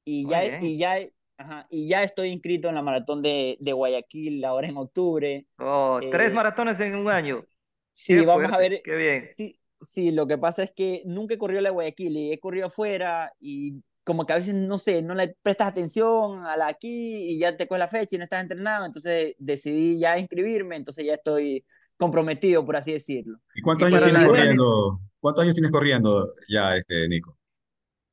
y 0.06 0.28
ya, 0.28 0.60
y, 0.62 0.78
ya, 0.78 0.98
ajá, 1.38 1.68
y 1.70 1.88
ya 1.88 2.04
estoy 2.04 2.30
inscrito 2.30 2.70
en 2.70 2.76
la 2.76 2.82
maratón 2.82 3.22
de, 3.22 3.58
de 3.60 3.74
Guayaquil 3.74 4.44
ahora 4.46 4.68
en 4.68 4.78
octubre. 4.78 5.46
Oh, 5.60 6.00
tres 6.12 6.28
eh, 6.28 6.34
maratones 6.34 6.80
en 6.80 6.96
un 6.96 7.10
año. 7.10 7.46
Sí, 7.94 8.26
vamos 8.26 8.52
a 8.52 8.58
ver. 8.58 8.82
Qué 8.84 8.96
bien. 8.96 9.24
Sí, 9.24 9.60
sí, 9.82 10.12
lo 10.12 10.28
que 10.28 10.38
pasa 10.38 10.64
es 10.64 10.72
que 10.72 11.04
nunca 11.06 11.36
he 11.36 11.38
corrido 11.38 11.62
la 11.62 11.70
Guayaquil 11.70 12.18
y 12.18 12.34
he 12.34 12.40
corrido 12.40 12.68
afuera 12.68 13.32
y 13.40 13.82
como 14.04 14.26
que 14.26 14.34
a 14.34 14.38
veces, 14.38 14.54
no 14.54 14.78
sé, 14.78 15.02
no 15.02 15.16
le 15.16 15.36
prestas 15.42 15.70
atención 15.70 16.46
a 16.46 16.58
la 16.58 16.68
aquí 16.68 17.32
y 17.32 17.40
ya 17.40 17.56
te 17.56 17.68
coges 17.68 17.80
la 17.80 17.88
fecha 17.88 18.16
y 18.16 18.20
no 18.20 18.26
estás 18.26 18.42
entrenado, 18.42 18.86
entonces 18.86 19.36
decidí 19.40 19.98
ya 19.98 20.20
inscribirme, 20.20 20.76
entonces 20.76 21.06
ya 21.06 21.14
estoy 21.14 21.66
comprometido, 21.98 22.66
por 22.66 22.76
así 22.76 22.94
decirlo. 22.94 23.40
¿Y 23.56 23.62
cuántos 23.62 23.88
años 23.88 24.04
tienes 24.04 24.26
corriendo? 24.26 25.00
¿Cuántos 25.20 25.44
años 25.44 25.54
tienes 25.54 25.72
corriendo 25.72 26.34
ya, 26.50 26.76
este, 26.76 27.08
Nico? 27.08 27.38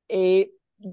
Eh, 0.08 0.50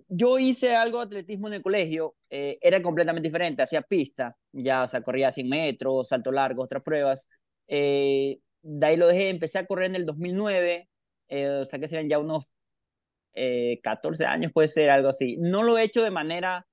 yo 0.10 0.38
hice 0.38 0.76
algo 0.76 1.00
de 1.00 1.06
atletismo 1.06 1.47
en 1.47 1.56
el 1.56 1.62
colegio, 1.62 2.15
eh, 2.30 2.58
era 2.62 2.82
completamente 2.82 3.30
diferente, 3.30 3.62
hacía 3.62 3.82
pista, 3.82 4.36
ya, 4.52 4.84
o 4.84 4.88
sea, 4.88 5.02
corría 5.02 5.32
100 5.32 5.47
metros, 5.47 6.08
salto 6.10 6.32
largo, 6.32 6.63
otras 6.63 6.84
pruebas. 6.84 7.30
Eh, 7.67 8.39
de 8.62 8.86
ahí 8.86 8.97
lo 8.97 9.08
dejé, 9.08 9.30
empecé 9.30 9.60
a 9.60 9.65
correr 9.65 9.88
en 9.88 9.95
el 9.95 10.06
2009, 10.06 10.89
o 11.62 11.65
sea, 11.65 11.80
que 11.80 11.88
serían 11.88 12.10
ya 12.10 12.19
unos 12.19 12.52
14 13.84 14.26
años, 14.26 14.52
puede 14.52 14.67
ser 14.67 14.89
algo 14.89 15.10
así. 15.10 15.38
No 15.38 15.62
lo 15.62 15.78
he 15.78 15.84
hecho 15.84 16.02
de 16.04 16.12
manera 16.12 16.65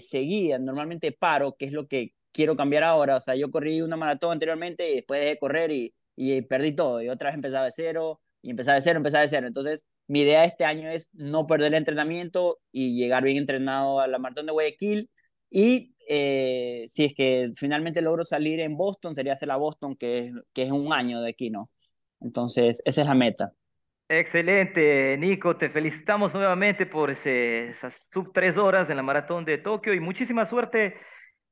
seguida, 0.00 0.58
normalmente 0.58 1.12
paro, 1.12 1.54
que 1.56 1.66
es 1.66 1.72
lo 1.72 1.86
que 1.86 2.14
quiero 2.32 2.56
cambiar 2.56 2.84
ahora, 2.84 3.16
o 3.16 3.20
sea, 3.20 3.34
yo 3.34 3.50
corrí 3.50 3.82
una 3.82 3.96
maratón 3.96 4.32
anteriormente 4.32 4.90
y 4.90 4.94
después 4.96 5.20
dejé 5.20 5.30
de 5.34 5.38
correr 5.38 5.70
y 5.72 5.94
y 6.20 6.42
perdí 6.42 6.72
todo. 6.72 7.00
Y 7.02 7.08
otra 7.08 7.28
vez 7.30 7.34
empezaba 7.36 7.64
de 7.64 7.72
cero, 7.72 8.20
y 8.42 8.50
empezaba 8.50 8.76
de 8.76 8.82
cero, 8.82 8.98
empezaba 8.98 9.22
de 9.22 9.28
cero. 9.28 9.46
Entonces, 9.46 9.86
mi 10.06 10.20
idea 10.20 10.44
este 10.44 10.66
año 10.66 10.88
es 10.90 11.08
no 11.14 11.46
perder 11.46 11.68
el 11.68 11.78
entrenamiento 11.78 12.58
y 12.70 12.94
llegar 12.94 13.22
bien 13.24 13.38
entrenado 13.38 14.00
a 14.00 14.06
la 14.06 14.18
maratón 14.18 14.46
de 14.46 14.52
Guayaquil. 14.52 15.08
Y 15.48 15.94
eh, 16.08 16.84
si 16.88 17.06
es 17.06 17.14
que 17.14 17.52
finalmente 17.56 18.02
logro 18.02 18.22
salir 18.24 18.60
en 18.60 18.76
Boston, 18.76 19.14
sería 19.14 19.32
hacer 19.32 19.48
la 19.48 19.56
Boston, 19.56 19.96
que 19.96 20.18
es, 20.18 20.34
que 20.52 20.64
es 20.64 20.70
un 20.70 20.92
año 20.92 21.22
de 21.22 21.30
aquí, 21.30 21.48
¿no? 21.48 21.70
Entonces, 22.20 22.82
esa 22.84 23.00
es 23.00 23.06
la 23.06 23.14
meta. 23.14 23.52
Excelente, 24.06 25.16
Nico. 25.16 25.56
Te 25.56 25.70
felicitamos 25.70 26.34
nuevamente 26.34 26.84
por 26.84 27.10
ese, 27.10 27.70
esas 27.70 27.94
sub 28.12 28.32
tres 28.34 28.58
horas 28.58 28.90
en 28.90 28.96
la 28.96 29.02
maratón 29.02 29.46
de 29.46 29.56
Tokio 29.56 29.94
y 29.94 30.00
muchísima 30.00 30.44
suerte 30.44 30.96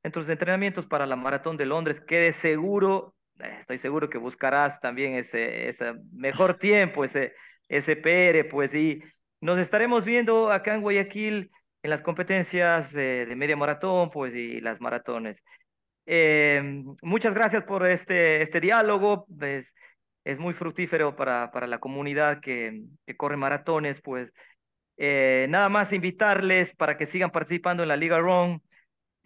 en 0.02 0.12
tus 0.12 0.28
entrenamientos 0.28 0.87
para 0.87 1.06
la 1.06 1.16
maratón 1.16 1.56
de 1.56 1.66
Londres. 1.66 2.00
Quede 2.06 2.32
seguro, 2.34 3.14
eh, 3.40 3.58
estoy 3.61 3.78
seguro 3.78 4.08
que 4.08 4.18
buscarás 4.18 4.80
también 4.80 5.14
ese, 5.14 5.68
ese 5.68 5.94
mejor 6.12 6.54
tiempo, 6.58 7.04
ese, 7.04 7.34
ese 7.68 7.96
PR, 7.96 8.48
pues, 8.48 8.74
y 8.74 9.02
nos 9.40 9.58
estaremos 9.58 10.04
viendo 10.04 10.50
acá 10.52 10.74
en 10.74 10.82
Guayaquil 10.82 11.50
en 11.82 11.90
las 11.90 12.02
competencias 12.02 12.92
de, 12.92 13.32
media 13.37 13.56
maratón, 13.56 14.11
pues, 14.11 14.34
y 14.34 14.61
las 14.61 14.80
maratones. 14.80 15.37
Eh, 16.06 16.82
muchas 17.02 17.34
gracias 17.34 17.64
por 17.64 17.87
este, 17.87 18.42
este 18.42 18.61
diálogo. 18.61 19.26
Pues, 19.38 19.66
es 20.24 20.38
muy 20.38 20.54
fructífero 20.54 21.16
para, 21.16 21.50
para 21.52 21.66
la 21.66 21.78
comunidad 21.80 22.40
que, 22.40 22.82
que 23.06 23.16
corre 23.16 23.38
maratones, 23.38 24.00
pues 24.02 24.30
eh, 24.98 25.46
nada 25.48 25.68
más 25.68 25.92
invitarles 25.92 26.74
para 26.74 26.98
que 26.98 27.06
sigan 27.06 27.30
participando 27.30 27.82
en 27.82 27.88
la 27.88 27.96
Liga 27.96 28.18
Run, 28.18 28.61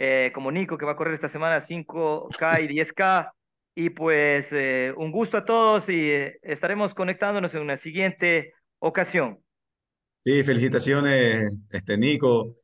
eh, 0.04 0.32
como 0.34 0.50
Nico 0.50 0.76
que 0.76 0.84
va 0.84 0.92
a 0.92 0.96
correr 0.96 1.14
esta 1.14 1.28
semana 1.28 1.64
5K 1.64 2.64
y 2.64 2.74
10K. 2.74 3.30
Y 3.76 3.90
pues 3.90 4.46
eh, 4.50 4.92
un 4.96 5.12
gusto 5.12 5.36
a 5.36 5.44
todos 5.44 5.88
y 5.88 6.10
estaremos 6.42 6.92
conectándonos 6.92 7.54
en 7.54 7.60
una 7.60 7.78
siguiente 7.78 8.52
ocasión. 8.80 9.38
Sí, 10.24 10.42
felicitaciones, 10.42 11.52
este, 11.70 11.96
Nico, 11.96 12.56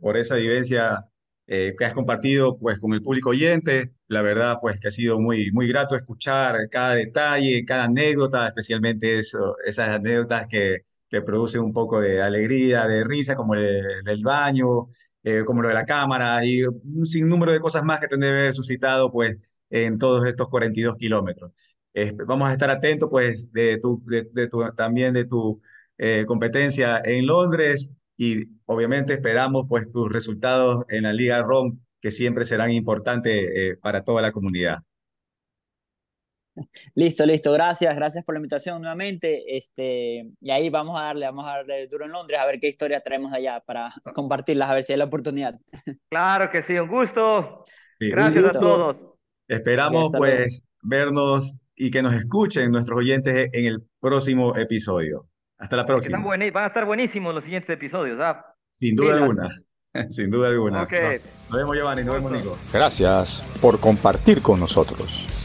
por 0.00 0.18
esa 0.18 0.36
vivencia 0.36 1.04
eh, 1.52 1.74
que 1.76 1.84
has 1.84 1.94
compartido 1.94 2.56
pues, 2.58 2.78
con 2.78 2.92
el 2.92 3.02
público 3.02 3.30
oyente. 3.30 3.92
La 4.06 4.22
verdad, 4.22 4.58
pues 4.60 4.78
que 4.78 4.88
ha 4.88 4.90
sido 4.90 5.18
muy, 5.18 5.50
muy 5.52 5.66
grato 5.66 5.96
escuchar 5.96 6.68
cada 6.70 6.94
detalle, 6.94 7.64
cada 7.64 7.84
anécdota, 7.84 8.46
especialmente 8.46 9.18
eso, 9.18 9.56
esas 9.64 9.88
anécdotas 9.88 10.46
que, 10.46 10.82
que 11.08 11.22
producen 11.22 11.62
un 11.62 11.72
poco 11.72 12.00
de 12.00 12.22
alegría, 12.22 12.86
de 12.86 13.02
risa, 13.02 13.34
como 13.34 13.54
el 13.54 14.04
del 14.04 14.22
baño, 14.22 14.86
eh, 15.22 15.44
como 15.44 15.62
lo 15.62 15.68
de 15.68 15.74
la 15.74 15.84
cámara 15.86 16.44
y 16.44 16.64
un 16.64 17.06
sinnúmero 17.06 17.52
de 17.52 17.60
cosas 17.60 17.82
más 17.84 18.00
que 18.00 18.08
te 18.08 18.16
debe 18.16 18.40
haber 18.40 18.54
suscitado 18.54 19.10
pues, 19.12 19.38
en 19.70 19.98
todos 19.98 20.26
estos 20.26 20.48
42 20.48 20.96
kilómetros. 20.96 21.52
vamos 22.26 22.48
a 22.48 22.52
estar 22.52 22.70
atentos 22.70 23.08
pues, 23.10 23.52
de 23.52 23.78
tu, 23.78 24.02
de, 24.06 24.48
tu, 24.48 24.62
también 24.74 25.12
de 25.14 25.24
tu 25.24 25.60
eh, 25.98 26.24
competencia 26.26 27.00
en 27.04 27.26
Londres 27.26 27.92
y 28.16 28.48
obviamente 28.66 29.14
esperamos 29.14 29.66
pues 29.68 29.90
tus 29.90 30.10
resultados 30.10 30.84
en 30.88 31.04
la 31.04 31.12
Liga 31.12 31.42
ROM, 31.42 31.78
que 32.00 32.10
siempre 32.10 32.44
serán 32.44 32.70
importantes 32.70 33.32
eh, 33.54 33.76
para 33.80 34.04
toda 34.04 34.22
la 34.22 34.32
comunidad. 34.32 34.78
Listo, 36.94 37.26
listo, 37.26 37.52
gracias, 37.52 37.94
gracias 37.94 38.24
por 38.24 38.34
la 38.34 38.38
invitación 38.38 38.80
nuevamente. 38.80 39.56
Este, 39.56 40.30
y 40.40 40.50
ahí 40.50 40.70
vamos 40.70 41.00
a 41.00 41.04
darle, 41.04 41.26
vamos 41.26 41.46
a 41.46 41.56
darle 41.56 41.86
duro 41.86 42.04
en 42.04 42.12
Londres 42.12 42.40
a 42.40 42.46
ver 42.46 42.60
qué 42.60 42.68
historias 42.68 43.02
traemos 43.02 43.32
allá 43.32 43.60
para 43.60 43.92
compartirlas, 44.14 44.70
a 44.70 44.74
ver 44.74 44.84
si 44.84 44.92
hay 44.92 44.98
la 44.98 45.04
oportunidad. 45.04 45.58
Claro 46.08 46.50
que 46.50 46.62
sí, 46.62 46.74
un 46.74 46.88
gusto. 46.88 47.64
gracias 47.98 48.44
a 48.46 48.52
todos. 48.52 48.96
Esperamos 49.48 50.12
pues 50.16 50.62
vernos 50.82 51.58
y 51.74 51.90
que 51.90 52.02
nos 52.02 52.14
escuchen 52.14 52.70
nuestros 52.70 52.98
oyentes 52.98 53.48
en 53.52 53.66
el 53.66 53.82
próximo 54.00 54.56
episodio. 54.56 55.26
Hasta 55.58 55.76
la 55.76 55.84
próxima. 55.84 56.18
van 56.18 56.42
a 56.42 56.66
estar 56.66 56.84
buenísimos 56.86 57.34
los 57.34 57.44
siguientes 57.44 57.70
episodios. 57.70 58.18
¿ah? 58.20 58.44
Sin 58.70 58.96
duda 58.96 59.14
alguna. 59.14 59.48
Sin 60.10 60.30
duda 60.30 60.48
alguna. 60.48 60.78
Nos 60.78 60.88
vemos, 61.58 61.76
Giovanni. 61.76 62.04
Nos 62.04 62.14
vemos, 62.14 62.32
Nico. 62.32 62.58
Gracias 62.72 63.42
por 63.60 63.80
compartir 63.80 64.40
con 64.40 64.60
nosotros. 64.60 65.39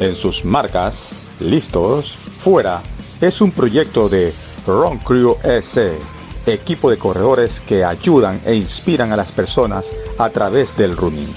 En 0.00 0.16
sus 0.16 0.44
marcas, 0.46 1.12
listos, 1.40 2.16
fuera, 2.16 2.82
es 3.20 3.40
un 3.40 3.52
proyecto 3.52 4.08
de 4.08 4.32
Ron 4.66 4.98
Crew 4.98 5.36
S, 5.44 5.92
equipo 6.46 6.90
de 6.90 6.96
corredores 6.96 7.60
que 7.60 7.84
ayudan 7.84 8.40
e 8.46 8.54
inspiran 8.54 9.12
a 9.12 9.16
las 9.16 9.30
personas 9.30 9.92
a 10.16 10.30
través 10.30 10.74
del 10.74 10.96
running. 10.96 11.28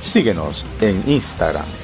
Síguenos 0.00 0.64
en 0.80 1.02
Instagram 1.08 1.83